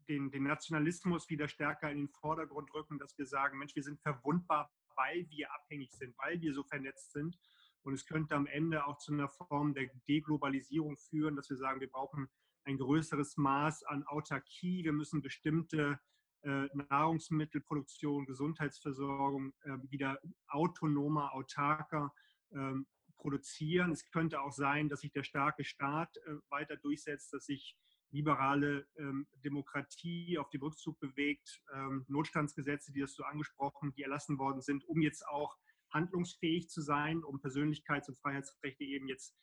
den, 0.09 0.31
den 0.31 0.45
Nationalismus 0.45 1.29
wieder 1.31 1.49
stärker 1.49 1.91
in 1.91 1.99
den 1.99 2.09
Vordergrund 2.09 2.73
rücken, 2.75 2.99
dass 2.99 3.17
wir 3.19 3.27
sagen, 3.27 3.59
Mensch, 3.59 3.75
wir 3.75 3.83
sind 3.83 4.01
verwundbar, 4.01 4.71
weil 4.97 5.29
wir 5.31 5.53
abhängig 5.55 5.93
sind, 5.93 6.17
weil 6.19 6.41
wir 6.41 6.53
so 6.53 6.63
vernetzt 6.65 7.13
sind. 7.13 7.37
Und 7.83 7.95
es 7.95 8.07
könnte 8.07 8.37
am 8.37 8.47
Ende 8.47 8.87
auch 8.87 8.99
zu 8.99 9.13
einer 9.13 9.29
Form 9.29 9.75
der 9.75 9.91
Deglobalisierung 10.09 10.97
führen, 10.97 11.35
dass 11.35 11.51
wir 11.51 11.57
sagen, 11.57 11.81
wir 11.81 11.91
brauchen 11.91 12.29
ein 12.65 12.79
größeres 12.79 13.37
Maß 13.37 13.85
an 13.85 14.05
Autarkie. 14.05 14.85
Wir 14.85 14.93
müssen 14.93 15.23
bestimmte 15.23 15.99
äh, 16.43 16.69
Nahrungsmittelproduktion, 16.91 18.27
Gesundheitsversorgung 18.27 19.53
äh, 19.63 19.77
wieder 19.91 20.19
autonomer, 20.49 21.33
autarker 21.35 22.13
ähm, 22.53 22.87
produzieren. 23.17 23.93
Es 23.93 24.11
könnte 24.11 24.41
auch 24.41 24.53
sein, 24.53 24.89
dass 24.89 25.01
sich 25.01 25.13
der 25.13 25.23
starke 25.23 25.65
Staat 25.65 26.17
äh, 26.17 26.35
weiter 26.51 26.77
durchsetzt, 26.77 27.33
dass 27.33 27.47
sich 27.47 27.77
liberale 28.11 28.87
ähm, 28.97 29.27
Demokratie 29.45 30.39
auf 30.39 30.51
den 30.51 30.61
Rückzug 30.61 30.99
bewegt, 31.01 31.63
ähm, 31.73 32.05
Notstandsgesetze, 32.09 32.93
die 32.93 33.03
hast 33.03 33.19
du 33.19 33.25
angesprochen, 33.25 33.93
die 33.97 34.03
erlassen 34.03 34.39
worden 34.39 34.61
sind, 34.61 34.85
um 34.85 35.01
jetzt 35.01 35.27
auch 35.27 35.57
handlungsfähig 35.91 36.69
zu 36.69 36.83
sein, 36.83 37.23
um 37.25 37.41
Persönlichkeits- 37.41 38.09
und 38.09 38.19
Freiheitsrechte 38.19 38.85
eben 38.85 39.09
jetzt 39.09 39.35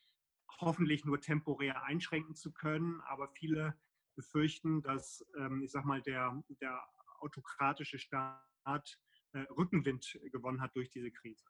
hoffentlich 0.59 1.05
nur 1.05 1.19
temporär 1.21 1.83
einschränken 1.83 2.35
zu 2.35 2.51
können. 2.51 3.01
Aber 3.01 3.29
viele 3.29 3.79
befürchten, 4.15 4.81
dass, 4.81 5.25
ähm, 5.37 5.61
ich 5.61 5.71
sag 5.71 5.85
mal, 5.85 6.01
der, 6.01 6.43
der 6.61 6.81
autokratische 7.19 7.99
Staat 7.99 8.99
äh, 9.33 9.39
Rückenwind 9.57 10.19
gewonnen 10.31 10.61
hat 10.61 10.75
durch 10.75 10.89
diese 10.89 11.11
Krise. 11.11 11.45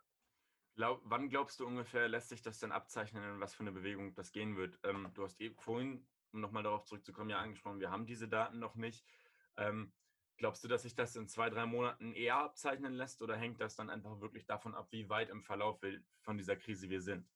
Glaub, 0.75 1.01
wann 1.03 1.29
glaubst 1.29 1.59
du 1.59 1.67
ungefähr, 1.67 2.07
lässt 2.07 2.29
sich 2.29 2.41
das 2.41 2.59
denn 2.59 2.71
abzeichnen, 2.71 3.23
in 3.23 3.39
was 3.41 3.53
für 3.53 3.61
eine 3.61 3.71
Bewegung 3.71 4.13
das 4.15 4.31
gehen 4.31 4.55
wird? 4.55 4.79
Ähm, 4.83 5.11
du 5.13 5.23
hast 5.23 5.41
eben 5.41 5.57
vorhin, 5.57 6.07
um 6.31 6.41
nochmal 6.41 6.63
darauf 6.63 6.85
zurückzukommen, 6.85 7.29
ja 7.29 7.39
angesprochen, 7.39 7.79
wir 7.79 7.91
haben 7.91 8.05
diese 8.05 8.27
Daten 8.27 8.59
noch 8.59 8.75
nicht. 8.75 9.05
Ähm, 9.57 9.91
glaubst 10.37 10.63
du, 10.63 10.67
dass 10.67 10.83
sich 10.83 10.95
das 10.95 11.15
in 11.15 11.27
zwei, 11.27 11.49
drei 11.49 11.65
Monaten 11.65 12.13
eher 12.13 12.37
abzeichnen 12.37 12.93
lässt 12.93 13.21
oder 13.21 13.35
hängt 13.35 13.59
das 13.59 13.75
dann 13.75 13.89
einfach 13.89 14.21
wirklich 14.21 14.45
davon 14.45 14.73
ab, 14.73 14.87
wie 14.91 15.09
weit 15.09 15.29
im 15.29 15.43
Verlauf 15.43 15.81
von 16.21 16.37
dieser 16.37 16.55
Krise 16.55 16.89
wir 16.89 17.01
sind? 17.01 17.29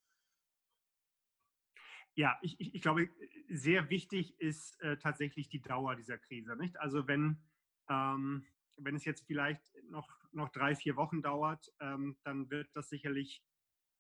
Ja, 2.16 2.38
ich, 2.42 2.60
ich, 2.60 2.76
ich, 2.76 2.82
glaube, 2.82 3.10
sehr 3.50 3.90
wichtig 3.90 4.40
ist 4.40 4.80
äh, 4.82 4.98
tatsächlich 4.98 5.50
die 5.50 5.62
Dauer 5.62 5.96
dieser 5.96 6.18
Krise. 6.18 6.56
Nicht? 6.56 6.80
Also 6.80 7.08
wenn, 7.08 7.38
ähm, 7.90 8.46
wenn 8.78 8.96
es 8.96 9.06
jetzt 9.06 9.26
vielleicht 9.26 9.64
noch, 9.90 10.10
noch 10.32 10.50
drei, 10.50 10.76
vier 10.76 10.96
Wochen 10.96 11.22
dauert, 11.22 11.74
ähm, 11.80 12.18
dann 12.24 12.50
wird 12.52 12.70
das 12.76 12.90
sicherlich 12.90 13.44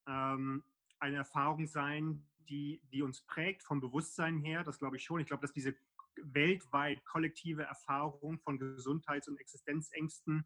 ähm, 0.08 0.63
eine 0.99 1.17
Erfahrung 1.17 1.65
sein, 1.65 2.28
die, 2.38 2.82
die 2.91 3.02
uns 3.02 3.21
prägt 3.21 3.63
vom 3.63 3.82
Bewusstsein 3.82 4.38
her. 4.38 4.63
Das 4.63 4.80
glaube 4.80 4.97
ich 4.97 5.04
schon. 5.04 5.19
Ich 5.19 5.28
glaube, 5.28 5.41
dass 5.41 5.54
diese 5.54 5.76
weltweit 6.21 7.04
kollektive 7.06 7.63
Erfahrung 7.63 8.39
von 8.39 8.60
Gesundheits- 8.60 9.28
und 9.28 9.39
Existenzängsten 9.39 10.45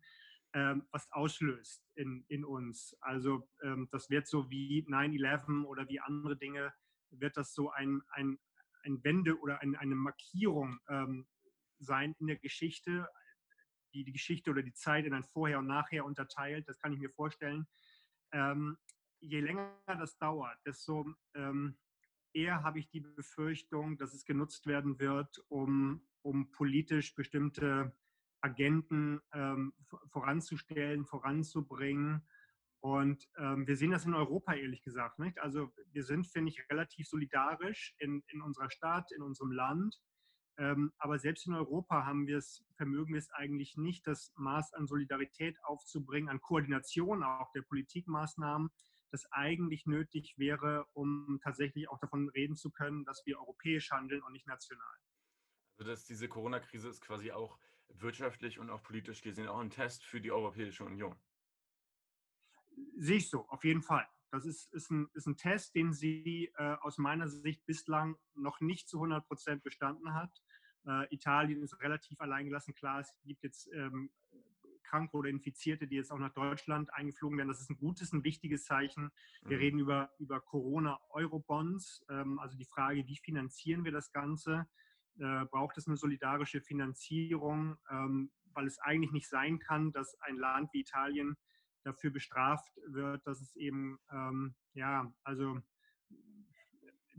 ähm, 0.53 0.87
was 0.91 1.11
auslöst 1.11 1.85
in, 1.95 2.23
in 2.29 2.45
uns. 2.45 2.95
Also 3.01 3.49
ähm, 3.61 3.89
das 3.91 4.09
wird 4.09 4.27
so 4.27 4.49
wie 4.49 4.85
9-11 4.87 5.65
oder 5.65 5.89
wie 5.89 5.99
andere 5.99 6.37
Dinge 6.37 6.73
wird 7.11 7.37
das 7.37 7.53
so 7.53 7.71
ein, 7.71 8.01
ein, 8.09 8.39
ein 8.83 9.03
Wende 9.03 9.39
oder 9.39 9.61
ein, 9.61 9.75
eine 9.75 9.95
Markierung 9.95 10.79
ähm, 10.89 11.27
sein 11.79 12.15
in 12.19 12.27
der 12.27 12.37
Geschichte, 12.37 13.07
die 13.93 14.03
die 14.03 14.11
Geschichte 14.11 14.51
oder 14.51 14.63
die 14.63 14.73
Zeit 14.73 15.05
in 15.05 15.13
ein 15.13 15.23
Vorher 15.23 15.59
und 15.59 15.67
Nachher 15.67 16.05
unterteilt. 16.05 16.67
Das 16.67 16.79
kann 16.79 16.93
ich 16.93 16.99
mir 16.99 17.09
vorstellen. 17.09 17.67
Ähm, 18.31 18.77
je 19.19 19.39
länger 19.39 19.71
das 19.85 20.17
dauert, 20.17 20.57
desto 20.65 21.13
ähm, 21.35 21.77
eher 22.33 22.63
habe 22.63 22.79
ich 22.79 22.89
die 22.89 23.01
Befürchtung, 23.01 23.97
dass 23.97 24.13
es 24.13 24.25
genutzt 24.25 24.67
werden 24.67 24.99
wird, 24.99 25.43
um, 25.49 26.01
um 26.21 26.51
politisch 26.51 27.15
bestimmte 27.15 27.95
Agenten 28.41 29.19
ähm, 29.33 29.73
voranzustellen, 30.09 31.05
voranzubringen. 31.05 32.27
Und 32.87 33.27
ähm, 33.37 33.67
wir 33.67 33.75
sehen 33.75 33.91
das 33.91 34.05
in 34.05 34.13
Europa 34.13 34.53
ehrlich 34.53 34.81
gesagt 34.81 35.19
nicht. 35.19 35.37
Also 35.39 35.73
wir 35.91 36.05
sind, 36.05 36.25
finde 36.25 36.51
ich, 36.51 36.69
relativ 36.69 37.05
solidarisch 37.05 37.93
in, 37.97 38.23
in 38.27 38.41
unserer 38.41 38.69
Stadt, 38.69 39.11
in 39.11 39.21
unserem 39.21 39.51
Land. 39.51 39.99
Ähm, 40.57 40.93
aber 40.97 41.19
selbst 41.19 41.47
in 41.47 41.53
Europa 41.53 42.05
haben 42.05 42.27
wir 42.27 42.37
es, 42.37 42.63
vermögen 42.77 43.13
wir 43.13 43.19
es 43.19 43.29
eigentlich 43.31 43.75
nicht, 43.75 44.07
das 44.07 44.31
Maß 44.37 44.73
an 44.73 44.87
Solidarität 44.87 45.57
aufzubringen, 45.65 46.29
an 46.29 46.39
Koordination 46.39 47.23
auch 47.23 47.51
der 47.51 47.63
Politikmaßnahmen, 47.63 48.69
das 49.11 49.29
eigentlich 49.33 49.85
nötig 49.85 50.35
wäre, 50.37 50.85
um 50.93 51.41
tatsächlich 51.43 51.89
auch 51.89 51.99
davon 51.99 52.29
reden 52.29 52.55
zu 52.55 52.71
können, 52.71 53.03
dass 53.03 53.25
wir 53.25 53.37
europäisch 53.37 53.91
handeln 53.91 54.23
und 54.23 54.31
nicht 54.31 54.47
national. 54.47 54.95
Also 55.77 55.91
dass 55.91 56.05
diese 56.05 56.29
Corona-Krise 56.29 56.87
ist 56.87 57.01
quasi 57.01 57.33
auch 57.33 57.59
wirtschaftlich 57.89 58.59
und 58.59 58.69
auch 58.69 58.81
politisch 58.81 59.21
gesehen 59.21 59.49
auch 59.49 59.59
ein 59.59 59.71
Test 59.71 60.05
für 60.05 60.21
die 60.21 60.31
Europäische 60.31 60.85
Union. 60.85 61.17
Sehe 62.97 63.17
ich 63.17 63.29
so, 63.29 63.47
auf 63.49 63.63
jeden 63.63 63.81
Fall. 63.81 64.07
Das 64.31 64.45
ist, 64.45 64.73
ist, 64.73 64.91
ein, 64.91 65.07
ist 65.13 65.25
ein 65.25 65.37
Test, 65.37 65.75
den 65.75 65.93
sie 65.93 66.51
äh, 66.57 66.75
aus 66.81 66.97
meiner 66.97 67.27
Sicht 67.29 67.65
bislang 67.65 68.17
noch 68.35 68.59
nicht 68.59 68.89
zu 68.89 68.97
100 68.97 69.25
Prozent 69.27 69.63
bestanden 69.63 70.13
hat. 70.13 70.41
Äh, 70.85 71.13
Italien 71.13 71.61
ist 71.61 71.79
relativ 71.81 72.19
alleingelassen. 72.19 72.73
Klar, 72.75 72.99
es 72.99 73.13
gibt 73.23 73.43
jetzt 73.43 73.69
ähm, 73.73 74.09
Kranke 74.87 75.17
oder 75.17 75.29
Infizierte, 75.29 75.87
die 75.87 75.95
jetzt 75.95 76.11
auch 76.11 76.17
nach 76.17 76.33
Deutschland 76.33 76.93
eingeflogen 76.93 77.37
werden. 77.37 77.49
Das 77.49 77.61
ist 77.61 77.69
ein 77.69 77.77
gutes, 77.77 78.13
ein 78.13 78.23
wichtiges 78.23 78.65
Zeichen. 78.65 79.11
Wir 79.43 79.57
mhm. 79.57 79.63
reden 79.63 79.79
über, 79.79 80.11
über 80.17 80.41
Corona-Eurobonds, 80.41 82.05
ähm, 82.09 82.39
also 82.39 82.57
die 82.57 82.65
Frage, 82.65 83.05
wie 83.05 83.17
finanzieren 83.17 83.83
wir 83.83 83.91
das 83.91 84.11
Ganze? 84.11 84.67
Äh, 85.19 85.45
braucht 85.45 85.77
es 85.77 85.87
eine 85.87 85.97
solidarische 85.97 86.61
Finanzierung, 86.61 87.77
ähm, 87.91 88.31
weil 88.53 88.65
es 88.65 88.79
eigentlich 88.79 89.11
nicht 89.11 89.29
sein 89.29 89.59
kann, 89.59 89.91
dass 89.91 90.19
ein 90.21 90.37
Land 90.37 90.73
wie 90.73 90.81
Italien 90.81 91.37
dafür 91.87 92.11
bestraft 92.11 92.77
wird, 92.87 93.25
dass 93.25 93.41
es 93.41 93.55
eben, 93.55 93.97
ähm, 94.11 94.55
ja, 94.73 95.11
also 95.23 95.59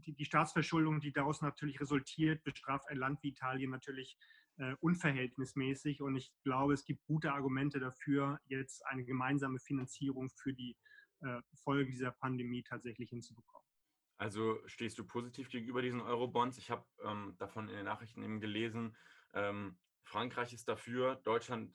die, 0.05 0.15
die, 0.15 0.25
Staatsverschuldung, 0.25 1.01
die 1.01 1.13
daraus 1.13 1.43
natürlich 1.43 1.81
resultiert, 1.81 2.45
bestraft 2.45 2.89
ein 2.89 2.99
Land 2.99 3.23
wie 3.23 3.31
Italien 3.31 3.71
natürlich 3.71 4.17
äh, 4.59 4.75
unverhältnismäßig. 4.81 6.03
Und 6.03 6.17
ich 6.17 6.33
glaube, 6.45 6.75
es 6.75 6.85
gibt 6.85 7.03
gute 7.05 7.33
Argumente 7.33 7.81
dafür, 7.81 8.39
jetzt 8.47 8.87
eine 8.87 9.05
gemeinsame 9.05 9.59
Finanzierung 9.59 10.31
für 10.31 10.53
die 10.53 10.77
äh, 11.21 11.41
Folgen 11.65 11.91
dieser 11.91 12.13
Pandemie 12.13 12.63
tatsächlich 12.63 13.11
hinzubekommen. 13.11 13.67
Also 14.19 14.61
stehst 14.67 14.99
du 14.99 15.07
positiv 15.07 15.49
gegenüber 15.49 15.81
diesen 15.81 16.01
Eurobonds? 16.01 16.59
Ich 16.59 16.71
habe 16.71 16.85
ähm, 17.05 17.35
davon 17.39 17.69
in 17.69 17.77
den 17.77 17.85
Nachrichten 17.85 18.23
eben 18.23 18.41
gelesen, 18.41 18.97
ähm, 19.33 19.79
Frankreich 20.05 20.55
ist 20.55 20.69
dafür, 20.69 21.17
Deutschland 21.17 21.75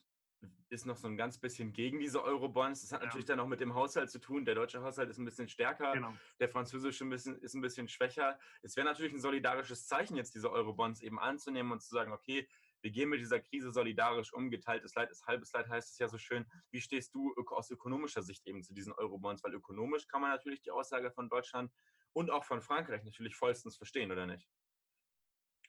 ist 0.68 0.86
noch 0.86 0.96
so 0.96 1.06
ein 1.08 1.16
ganz 1.16 1.38
bisschen 1.38 1.72
gegen 1.72 1.98
diese 1.98 2.22
Eurobonds. 2.22 2.82
Das 2.82 2.92
hat 2.92 3.00
ja. 3.00 3.06
natürlich 3.06 3.26
dann 3.26 3.40
auch 3.40 3.46
mit 3.46 3.60
dem 3.60 3.74
Haushalt 3.74 4.10
zu 4.10 4.18
tun. 4.18 4.44
Der 4.44 4.54
deutsche 4.54 4.82
Haushalt 4.82 5.10
ist 5.10 5.18
ein 5.18 5.24
bisschen 5.24 5.48
stärker, 5.48 5.92
genau. 5.92 6.14
der 6.40 6.48
französische 6.48 7.04
ist 7.14 7.54
ein 7.54 7.60
bisschen 7.60 7.88
schwächer. 7.88 8.38
Es 8.62 8.76
wäre 8.76 8.86
natürlich 8.86 9.12
ein 9.12 9.20
solidarisches 9.20 9.86
Zeichen, 9.86 10.16
jetzt 10.16 10.34
diese 10.34 10.50
Eurobonds 10.50 11.00
eben 11.00 11.18
anzunehmen 11.18 11.72
und 11.72 11.80
zu 11.80 11.90
sagen, 11.90 12.12
okay, 12.12 12.48
wir 12.84 12.90
gehen 12.90 13.08
mit 13.08 13.20
dieser 13.20 13.40
Krise 13.40 13.72
solidarisch 13.72 14.34
um. 14.34 14.50
Geteiltes 14.50 14.94
Leid 14.94 15.10
ist 15.10 15.26
halbes 15.26 15.52
Leid, 15.52 15.68
heißt 15.68 15.92
es 15.92 15.98
ja 15.98 16.06
so 16.06 16.18
schön. 16.18 16.44
Wie 16.70 16.82
stehst 16.82 17.14
du 17.14 17.34
aus 17.48 17.70
ökonomischer 17.70 18.22
Sicht 18.22 18.46
eben 18.46 18.62
zu 18.62 18.74
diesen 18.74 18.92
Eurobonds? 18.92 19.42
Weil 19.42 19.54
ökonomisch 19.54 20.06
kann 20.06 20.20
man 20.20 20.30
natürlich 20.30 20.60
die 20.60 20.70
Aussage 20.70 21.10
von 21.10 21.30
Deutschland 21.30 21.72
und 22.12 22.30
auch 22.30 22.44
von 22.44 22.60
Frankreich 22.60 23.02
natürlich 23.02 23.36
vollstens 23.36 23.76
verstehen, 23.76 24.12
oder 24.12 24.26
nicht? 24.26 24.46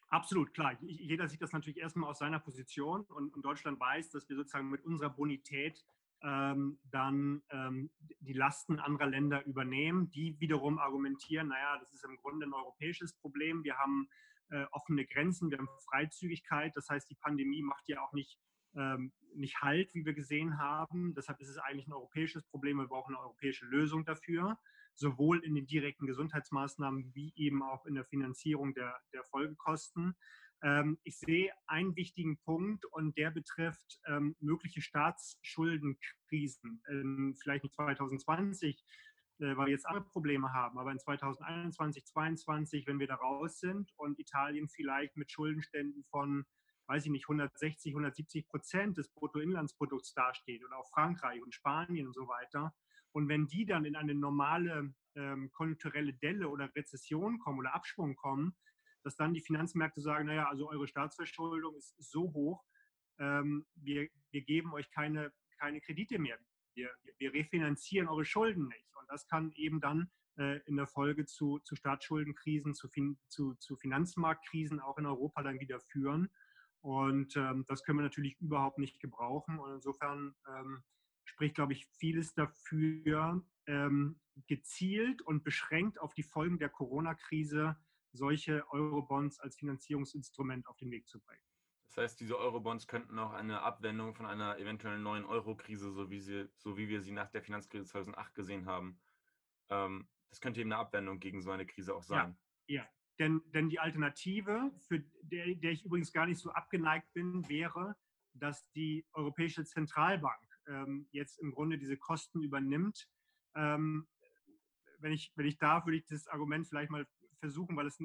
Absolut, 0.09 0.53
klar. 0.53 0.77
Jeder 0.81 1.27
sieht 1.27 1.41
das 1.41 1.51
natürlich 1.51 1.79
erstmal 1.79 2.09
aus 2.09 2.19
seiner 2.19 2.39
Position 2.39 3.01
und, 3.05 3.33
und 3.33 3.43
Deutschland 3.43 3.79
weiß, 3.79 4.11
dass 4.11 4.29
wir 4.29 4.35
sozusagen 4.35 4.69
mit 4.69 4.83
unserer 4.85 5.09
Bonität 5.09 5.83
ähm, 6.23 6.79
dann 6.91 7.41
ähm, 7.49 7.89
die 8.19 8.33
Lasten 8.33 8.79
anderer 8.79 9.07
Länder 9.07 9.45
übernehmen, 9.45 10.09
die 10.11 10.39
wiederum 10.39 10.79
argumentieren, 10.79 11.49
naja, 11.49 11.77
das 11.79 11.93
ist 11.93 12.05
im 12.05 12.17
Grunde 12.17 12.45
ein 12.45 12.53
europäisches 12.53 13.13
Problem. 13.13 13.63
Wir 13.63 13.77
haben 13.77 14.07
äh, 14.49 14.65
offene 14.71 15.05
Grenzen, 15.05 15.49
wir 15.49 15.57
haben 15.57 15.69
Freizügigkeit. 15.89 16.75
Das 16.75 16.89
heißt, 16.89 17.09
die 17.09 17.15
Pandemie 17.15 17.61
macht 17.63 17.87
ja 17.87 18.01
auch 18.01 18.13
nicht, 18.13 18.39
ähm, 18.75 19.11
nicht 19.33 19.61
Halt, 19.61 19.93
wie 19.93 20.05
wir 20.05 20.13
gesehen 20.13 20.57
haben. 20.57 21.13
Deshalb 21.15 21.39
ist 21.41 21.49
es 21.49 21.57
eigentlich 21.57 21.87
ein 21.87 21.93
europäisches 21.93 22.43
Problem. 22.45 22.77
Wir 22.77 22.87
brauchen 22.87 23.15
eine 23.15 23.23
europäische 23.23 23.65
Lösung 23.65 24.05
dafür 24.05 24.57
sowohl 24.95 25.43
in 25.43 25.55
den 25.55 25.67
direkten 25.67 26.07
Gesundheitsmaßnahmen 26.07 27.13
wie 27.13 27.33
eben 27.35 27.63
auch 27.63 27.85
in 27.85 27.95
der 27.95 28.05
Finanzierung 28.05 28.73
der, 28.73 28.95
der 29.13 29.23
Folgekosten. 29.25 30.15
Ähm, 30.63 30.97
ich 31.03 31.17
sehe 31.17 31.51
einen 31.67 31.95
wichtigen 31.95 32.37
Punkt 32.39 32.85
und 32.85 33.17
der 33.17 33.31
betrifft 33.31 33.99
ähm, 34.07 34.35
mögliche 34.39 34.81
Staatsschuldenkrisen. 34.81 36.81
Ähm, 36.89 37.35
vielleicht 37.41 37.63
nicht 37.63 37.75
2020, 37.75 38.83
äh, 39.39 39.57
weil 39.57 39.67
wir 39.67 39.73
jetzt 39.73 39.87
andere 39.87 40.05
Probleme 40.05 40.53
haben, 40.53 40.79
aber 40.79 40.91
in 40.91 40.99
2021, 40.99 42.05
2022, 42.05 42.87
wenn 42.87 42.99
wir 42.99 43.07
da 43.07 43.15
raus 43.15 43.59
sind 43.59 43.91
und 43.97 44.19
Italien 44.19 44.69
vielleicht 44.69 45.17
mit 45.17 45.31
Schuldenständen 45.31 46.05
von 46.09 46.45
weiß 46.87 47.05
ich 47.05 47.11
nicht, 47.11 47.27
160, 47.27 47.93
170 47.93 48.47
Prozent 48.47 48.97
des 48.97 49.09
Bruttoinlandsprodukts 49.09 50.13
dasteht 50.13 50.63
oder 50.63 50.77
auch 50.77 50.89
Frankreich 50.89 51.41
und 51.41 51.53
Spanien 51.53 52.07
und 52.07 52.13
so 52.13 52.27
weiter, 52.27 52.73
und 53.15 53.29
wenn 53.29 53.47
die 53.47 53.65
dann 53.65 53.85
in 53.85 53.95
eine 53.95 54.13
normale 54.13 54.93
ähm, 55.15 55.49
konjunkturelle 55.53 56.13
Delle 56.15 56.49
oder 56.49 56.69
Rezession 56.75 57.39
kommen 57.39 57.59
oder 57.59 57.73
Abschwung 57.73 58.17
kommen, 58.17 58.57
dass 59.03 59.15
dann 59.15 59.33
die 59.33 59.39
Finanzmärkte 59.39 60.01
sagen, 60.01 60.25
naja, 60.25 60.49
also 60.49 60.69
eure 60.69 60.85
Staatsverschuldung 60.85 61.77
ist 61.77 61.95
so 61.97 62.33
hoch, 62.33 62.61
ähm, 63.17 63.65
wir, 63.75 64.09
wir 64.31 64.41
geben 64.41 64.73
euch 64.73 64.91
keine, 64.91 65.31
keine 65.57 65.79
Kredite 65.79 66.19
mehr. 66.19 66.37
Wir, 66.73 66.89
wir 67.17 67.33
refinanzieren 67.33 68.09
eure 68.09 68.25
Schulden 68.25 68.67
nicht. 68.67 68.93
Und 68.99 69.09
das 69.09 69.25
kann 69.29 69.53
eben 69.53 69.79
dann 69.79 70.11
äh, 70.37 70.59
in 70.65 70.75
der 70.75 70.87
Folge 70.87 71.25
zu, 71.25 71.59
zu 71.59 71.77
Staatsschuldenkrisen, 71.77 72.73
zu, 72.73 72.89
fin, 72.89 73.17
zu, 73.29 73.53
zu 73.55 73.77
Finanzmarktkrisen 73.77 74.81
auch 74.81 74.97
in 74.97 75.05
Europa 75.05 75.41
dann 75.41 75.61
wieder 75.61 75.79
führen. 75.79 76.29
Und 76.81 77.37
ähm, 77.37 77.63
das 77.65 77.85
können 77.85 77.99
wir 77.99 78.03
natürlich 78.03 78.37
überhaupt 78.41 78.77
nicht 78.77 78.99
gebrauchen. 78.99 79.57
Und 79.57 79.75
insofern 79.75 80.35
ähm, 80.49 80.83
spricht, 81.25 81.55
glaube 81.55 81.73
ich, 81.73 81.85
vieles 81.97 82.33
dafür, 82.33 83.43
ähm, 83.67 84.19
gezielt 84.47 85.21
und 85.21 85.43
beschränkt 85.43 85.99
auf 85.99 86.13
die 86.13 86.23
Folgen 86.23 86.59
der 86.59 86.69
Corona-Krise 86.69 87.77
solche 88.11 88.65
Eurobonds 88.71 89.39
als 89.39 89.57
Finanzierungsinstrument 89.57 90.67
auf 90.67 90.77
den 90.77 90.91
Weg 90.91 91.07
zu 91.07 91.19
bringen. 91.19 91.41
Das 91.87 91.97
heißt, 91.97 92.19
diese 92.19 92.37
Eurobonds 92.37 92.87
könnten 92.87 93.17
auch 93.19 93.31
eine 93.31 93.61
Abwendung 93.61 94.15
von 94.15 94.25
einer 94.25 94.57
eventuellen 94.57 95.03
neuen 95.03 95.25
Euro-Krise, 95.25 95.91
so, 95.91 96.09
wie 96.09 96.19
so 96.19 96.77
wie 96.77 96.89
wir 96.89 97.01
sie 97.01 97.11
nach 97.11 97.29
der 97.29 97.41
Finanzkrise 97.41 97.85
2008 97.85 98.35
gesehen 98.35 98.65
haben, 98.65 98.99
ähm, 99.69 100.07
das 100.29 100.41
könnte 100.41 100.59
eben 100.59 100.71
eine 100.71 100.81
Abwendung 100.81 101.19
gegen 101.19 101.41
so 101.41 101.51
eine 101.51 101.65
Krise 101.65 101.95
auch 101.95 102.03
sein. 102.03 102.37
Ja, 102.67 102.81
ja. 102.81 102.89
Denn, 103.17 103.41
denn 103.53 103.69
die 103.69 103.79
Alternative, 103.79 104.71
für 104.81 104.99
der, 105.21 105.55
der 105.55 105.71
ich 105.71 105.85
übrigens 105.85 106.11
gar 106.11 106.25
nicht 106.25 106.39
so 106.39 106.51
abgeneigt 106.51 107.13
bin, 107.13 107.47
wäre, 107.47 107.95
dass 108.33 108.69
die 108.71 109.05
Europäische 109.13 109.63
Zentralbank 109.63 110.54
ähm, 110.67 111.07
jetzt 111.11 111.39
im 111.39 111.51
Grunde 111.51 111.77
diese 111.77 111.97
Kosten 111.97 112.41
übernimmt. 112.41 113.07
Ähm, 113.55 114.07
wenn, 114.99 115.11
ich, 115.11 115.31
wenn 115.35 115.45
ich 115.45 115.57
darf, 115.57 115.85
würde 115.85 115.97
ich 115.97 116.05
das 116.05 116.27
Argument 116.27 116.67
vielleicht 116.67 116.91
mal 116.91 117.07
versuchen, 117.39 117.75
weil 117.75 117.87
es 117.87 118.01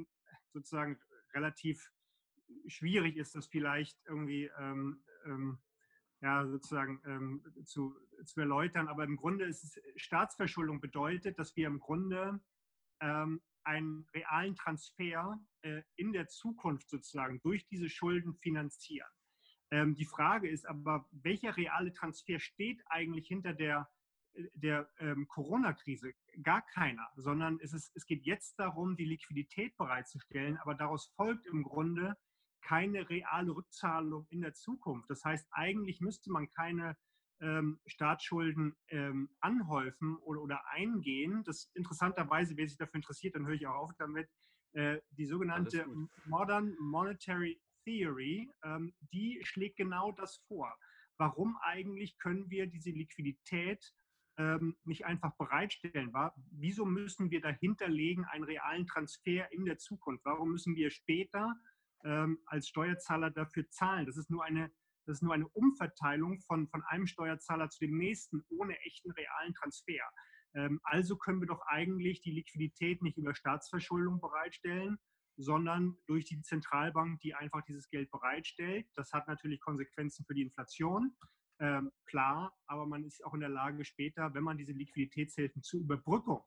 sozusagen 0.52 0.98
relativ 1.34 1.90
schwierig 2.66 3.16
ist, 3.16 3.34
das 3.34 3.46
vielleicht 3.46 3.98
irgendwie 4.06 4.50
ähm, 4.58 5.02
ähm 5.24 5.58
ja, 6.22 6.46
sozusagen 6.46 7.00
ähm, 7.06 7.42
zu, 7.64 7.96
zu 8.26 8.40
erläutern. 8.40 8.88
Aber 8.88 9.04
im 9.04 9.16
Grunde 9.16 9.46
ist 9.46 9.64
es, 9.64 9.80
Staatsverschuldung 9.96 10.78
bedeutet, 10.78 11.38
dass 11.38 11.56
wir 11.56 11.66
im 11.66 11.80
Grunde 11.80 12.38
einen 13.64 14.06
realen 14.14 14.54
Transfer 14.56 15.38
äh, 15.62 15.82
in 15.96 16.12
der 16.12 16.28
Zukunft 16.28 16.88
sozusagen 16.88 17.40
durch 17.40 17.66
diese 17.66 17.88
Schulden 17.88 18.34
finanzieren. 18.34 19.08
Ähm, 19.70 19.94
die 19.94 20.04
Frage 20.04 20.48
ist 20.48 20.66
aber, 20.66 21.06
welcher 21.10 21.56
reale 21.56 21.92
Transfer 21.92 22.38
steht 22.40 22.82
eigentlich 22.86 23.28
hinter 23.28 23.52
der, 23.52 23.88
äh, 24.34 24.44
der 24.54 24.90
ähm, 24.98 25.28
Corona-Krise? 25.28 26.12
Gar 26.42 26.62
keiner, 26.62 27.08
sondern 27.16 27.58
es, 27.60 27.72
ist, 27.72 27.92
es 27.94 28.06
geht 28.06 28.24
jetzt 28.24 28.58
darum, 28.58 28.96
die 28.96 29.04
Liquidität 29.04 29.76
bereitzustellen, 29.76 30.56
aber 30.58 30.74
daraus 30.74 31.06
folgt 31.16 31.46
im 31.46 31.62
Grunde 31.62 32.16
keine 32.62 33.08
reale 33.08 33.52
Rückzahlung 33.52 34.26
in 34.30 34.40
der 34.40 34.54
Zukunft. 34.54 35.08
Das 35.08 35.24
heißt, 35.24 35.46
eigentlich 35.50 36.00
müsste 36.00 36.30
man 36.30 36.50
keine 36.50 36.96
ähm, 37.40 37.80
Staatsschulden 37.86 38.76
ähm, 38.88 39.30
anhäufen 39.40 40.16
oder, 40.18 40.42
oder 40.42 40.68
eingehen. 40.68 41.42
Das 41.44 41.70
interessanterweise, 41.74 42.56
wer 42.56 42.68
sich 42.68 42.76
dafür 42.76 42.96
interessiert, 42.96 43.34
dann 43.34 43.46
höre 43.46 43.54
ich 43.54 43.66
auch 43.66 43.76
auf 43.76 43.92
damit, 43.98 44.28
äh, 44.72 45.00
die 45.10 45.26
sogenannte 45.26 45.86
Modern 46.26 46.76
Monetary 46.78 47.60
Theory, 47.90 48.48
ähm, 48.64 48.94
die 49.12 49.40
schlägt 49.42 49.76
genau 49.76 50.12
das 50.12 50.36
vor. 50.46 50.72
Warum 51.18 51.56
eigentlich 51.62 52.16
können 52.18 52.48
wir 52.48 52.66
diese 52.66 52.90
Liquidität 52.90 53.92
ähm, 54.38 54.76
nicht 54.84 55.04
einfach 55.04 55.36
bereitstellen? 55.36 56.12
War, 56.12 56.34
wieso 56.52 56.84
müssen 56.84 57.30
wir 57.30 57.40
dahinterlegen 57.40 58.24
einen 58.26 58.44
realen 58.44 58.86
Transfer 58.86 59.50
in 59.52 59.64
der 59.64 59.78
Zukunft? 59.78 60.24
Warum 60.24 60.52
müssen 60.52 60.76
wir 60.76 60.90
später 60.90 61.54
ähm, 62.04 62.38
als 62.46 62.68
Steuerzahler 62.68 63.30
dafür 63.30 63.68
zahlen? 63.70 64.06
Das 64.06 64.16
ist 64.16 64.30
nur 64.30 64.44
eine, 64.44 64.70
das 65.06 65.16
ist 65.16 65.22
nur 65.22 65.34
eine 65.34 65.48
Umverteilung 65.48 66.40
von, 66.40 66.68
von 66.68 66.82
einem 66.84 67.06
Steuerzahler 67.06 67.68
zu 67.70 67.80
dem 67.80 67.98
nächsten 67.98 68.42
ohne 68.48 68.78
echten 68.80 69.10
realen 69.10 69.52
Transfer. 69.54 70.04
Ähm, 70.54 70.80
also 70.84 71.16
können 71.16 71.40
wir 71.40 71.48
doch 71.48 71.62
eigentlich 71.66 72.22
die 72.22 72.32
Liquidität 72.32 73.02
nicht 73.02 73.18
über 73.18 73.34
Staatsverschuldung 73.34 74.20
bereitstellen, 74.20 74.98
sondern 75.42 75.96
durch 76.06 76.26
die 76.26 76.40
Zentralbank, 76.42 77.20
die 77.20 77.34
einfach 77.34 77.62
dieses 77.62 77.88
Geld 77.88 78.10
bereitstellt. 78.10 78.86
Das 78.94 79.12
hat 79.12 79.26
natürlich 79.28 79.60
Konsequenzen 79.60 80.24
für 80.24 80.34
die 80.34 80.42
Inflation, 80.42 81.16
ähm, 81.60 81.92
klar, 82.06 82.56
aber 82.66 82.86
man 82.86 83.04
ist 83.04 83.22
auch 83.24 83.34
in 83.34 83.40
der 83.40 83.50
Lage 83.50 83.84
später, 83.84 84.32
wenn 84.32 84.42
man 84.42 84.56
diese 84.56 84.72
Liquiditätshilfen 84.72 85.62
zur 85.62 85.80
Überbrückung 85.80 86.42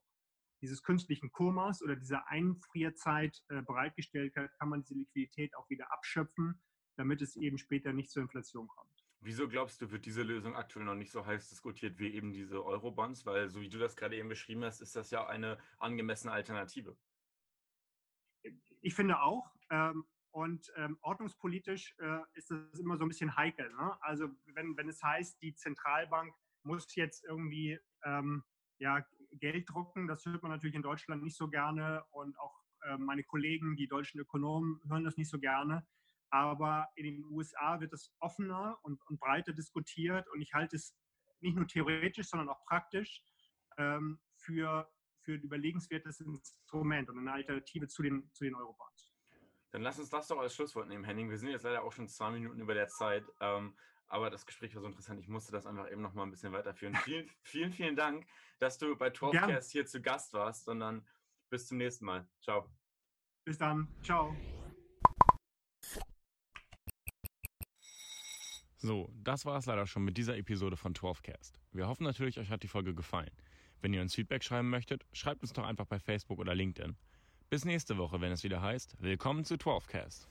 dieses 0.64 0.82
künstlichen 0.82 1.32
Komas 1.32 1.84
oder 1.84 1.96
dieser 1.96 2.28
Einfrierzeit 2.30 3.44
äh, 3.50 3.62
bereitgestellt 3.62 4.36
hat, 4.38 4.50
kann 4.58 4.70
man 4.70 4.82
diese 4.82 4.96
Liquidität 4.96 5.56
auch 5.56 5.70
wieder 5.70 5.92
abschöpfen, 5.92 6.62
damit 6.96 7.22
es 7.22 7.36
eben 7.36 7.58
später 7.58 7.92
nicht 7.92 8.10
zur 8.10 8.24
Inflation 8.24 8.68
kommt. 8.70 8.90
Wieso 9.20 9.48
glaubst 9.48 9.82
du, 9.82 9.92
wird 9.92 10.06
diese 10.06 10.24
Lösung 10.24 10.56
aktuell 10.56 10.86
noch 10.86 10.96
nicht 10.96 11.12
so 11.12 11.26
heiß 11.26 11.50
diskutiert 11.50 12.00
wie 12.00 12.14
eben 12.14 12.32
diese 12.32 12.64
Eurobonds? 12.64 13.26
Weil, 13.26 13.50
so 13.50 13.62
wie 13.62 13.70
du 13.70 13.78
das 13.78 13.96
gerade 13.96 14.18
eben 14.18 14.30
beschrieben 14.30 14.64
hast, 14.64 14.82
ist 14.82 14.96
das 14.96 15.12
ja 15.12 15.28
eine 15.28 15.60
angemessene 15.80 16.34
Alternative. 16.34 16.98
Ich 18.84 18.94
finde 18.94 19.22
auch. 19.22 19.50
Ähm, 19.70 20.06
und 20.32 20.72
ähm, 20.78 20.98
ordnungspolitisch 21.02 21.96
äh, 22.00 22.20
ist 22.34 22.50
das 22.50 22.80
immer 22.80 22.98
so 22.98 23.06
ein 23.06 23.08
bisschen 23.08 23.36
heikel. 23.36 23.72
Ne? 23.72 23.98
Also 24.02 24.30
wenn, 24.48 24.76
wenn 24.76 24.90
es 24.90 25.02
heißt, 25.02 25.42
die 25.42 25.54
Zentralbank 25.54 26.34
muss 26.64 26.96
jetzt 26.96 27.24
irgendwie 27.24 27.80
ähm, 28.04 28.44
ja, 28.80 29.06
Geld 29.34 29.70
drucken, 29.70 30.08
das 30.08 30.26
hört 30.26 30.42
man 30.42 30.52
natürlich 30.52 30.76
in 30.76 30.82
Deutschland 30.82 31.24
nicht 31.24 31.38
so 31.38 31.50
gerne 31.50 32.04
und 32.12 32.38
auch 32.40 32.64
äh, 32.82 32.98
meine 32.98 33.24
Kollegen, 33.24 33.76
die 33.76 33.88
deutschen 33.88 34.20
Ökonomen, 34.20 34.82
hören 34.88 35.04
das 35.04 35.18
nicht 35.18 35.30
so 35.30 35.40
gerne. 35.40 35.86
Aber 36.32 36.90
in 36.96 37.04
den 37.04 37.26
USA 37.26 37.80
wird 37.80 37.94
es 37.94 38.12
offener 38.20 38.80
und, 38.82 39.00
und 39.08 39.20
breiter 39.20 39.54
diskutiert 39.54 40.28
und 40.30 40.42
ich 40.42 40.54
halte 40.54 40.76
es 40.78 40.96
nicht 41.42 41.56
nur 41.56 41.68
theoretisch, 41.68 42.28
sondern 42.28 42.50
auch 42.50 42.66
praktisch 42.66 43.22
ähm, 43.78 44.20
für, 44.36 44.92
für 45.24 45.34
ein 45.34 45.42
überlegenswertes 45.42 46.22
Instrument 46.22 47.10
und 47.10 47.20
eine 47.20 47.32
Alternative 47.32 47.88
zu 47.88 48.04
den, 48.04 48.30
zu 48.34 48.44
den 48.44 48.56
Eurobonds. 48.56 49.14
Dann 49.72 49.82
lass 49.82 49.98
uns 49.98 50.10
das 50.10 50.28
doch 50.28 50.38
als 50.38 50.54
Schlusswort 50.54 50.88
nehmen, 50.88 51.04
Henning. 51.04 51.30
Wir 51.30 51.38
sind 51.38 51.50
jetzt 51.50 51.64
leider 51.64 51.84
auch 51.84 51.92
schon 51.92 52.08
zwei 52.08 52.30
Minuten 52.32 52.60
über 52.60 52.76
der 52.76 52.88
Zeit. 52.90 53.26
Ähm, 53.40 53.76
aber 54.08 54.30
das 54.30 54.46
Gespräch 54.46 54.76
war 54.76 54.82
so 54.82 54.88
interessant. 54.88 55.20
Ich 55.20 55.28
musste 55.28 55.52
das 55.52 55.66
einfach 55.66 55.90
eben 55.92 56.02
noch 56.02 56.14
mal 56.14 56.24
ein 56.24 56.30
bisschen 56.30 56.54
weiterführen. 56.54 56.96
vielen, 57.04 57.28
vielen, 57.42 57.72
vielen 57.72 57.96
Dank, 57.96 58.28
dass 58.60 58.78
du 58.78 58.96
bei 58.96 59.10
12 59.10 59.66
hier 59.72 59.86
zu 59.88 60.02
Gast 60.02 60.34
warst. 60.34 60.68
Und 60.68 60.82
dann 60.82 61.08
bis 61.50 61.68
zum 61.68 61.80
nächsten 61.80 62.06
Mal. 62.06 62.28
Ciao. 62.42 62.70
Bis 63.44 63.58
dann. 63.58 63.88
Ciao. 64.04 64.36
So, 68.78 69.10
das 69.16 69.46
war 69.46 69.58
es 69.58 69.66
leider 69.66 69.88
schon 69.88 70.04
mit 70.04 70.18
dieser 70.18 70.38
Episode 70.38 70.76
von 70.76 70.94
12cast. 70.94 71.54
Wir 71.72 71.88
hoffen 71.88 72.04
natürlich, 72.04 72.38
euch 72.38 72.50
hat 72.50 72.64
die 72.64 72.68
Folge 72.68 72.94
gefallen. 72.94 73.32
Wenn 73.84 73.94
ihr 73.94 74.02
uns 74.02 74.16
Feedback 74.16 74.46
schreiben 74.46 74.70
möchtet, 74.70 75.06
schreibt 75.12 75.42
uns 75.42 75.52
doch 75.52 75.66
einfach 75.66 75.86
bei 75.86 76.00
Facebook 76.00 76.40
oder 76.40 76.56
LinkedIn. 76.56 76.96
Bis 77.50 77.66
nächste 77.66 77.98
Woche, 77.98 78.22
wenn 78.22 78.32
es 78.32 78.42
wieder 78.46 78.62
heißt, 78.62 78.96
willkommen 79.02 79.44
zu 79.44 79.56
12cast. 79.56 80.28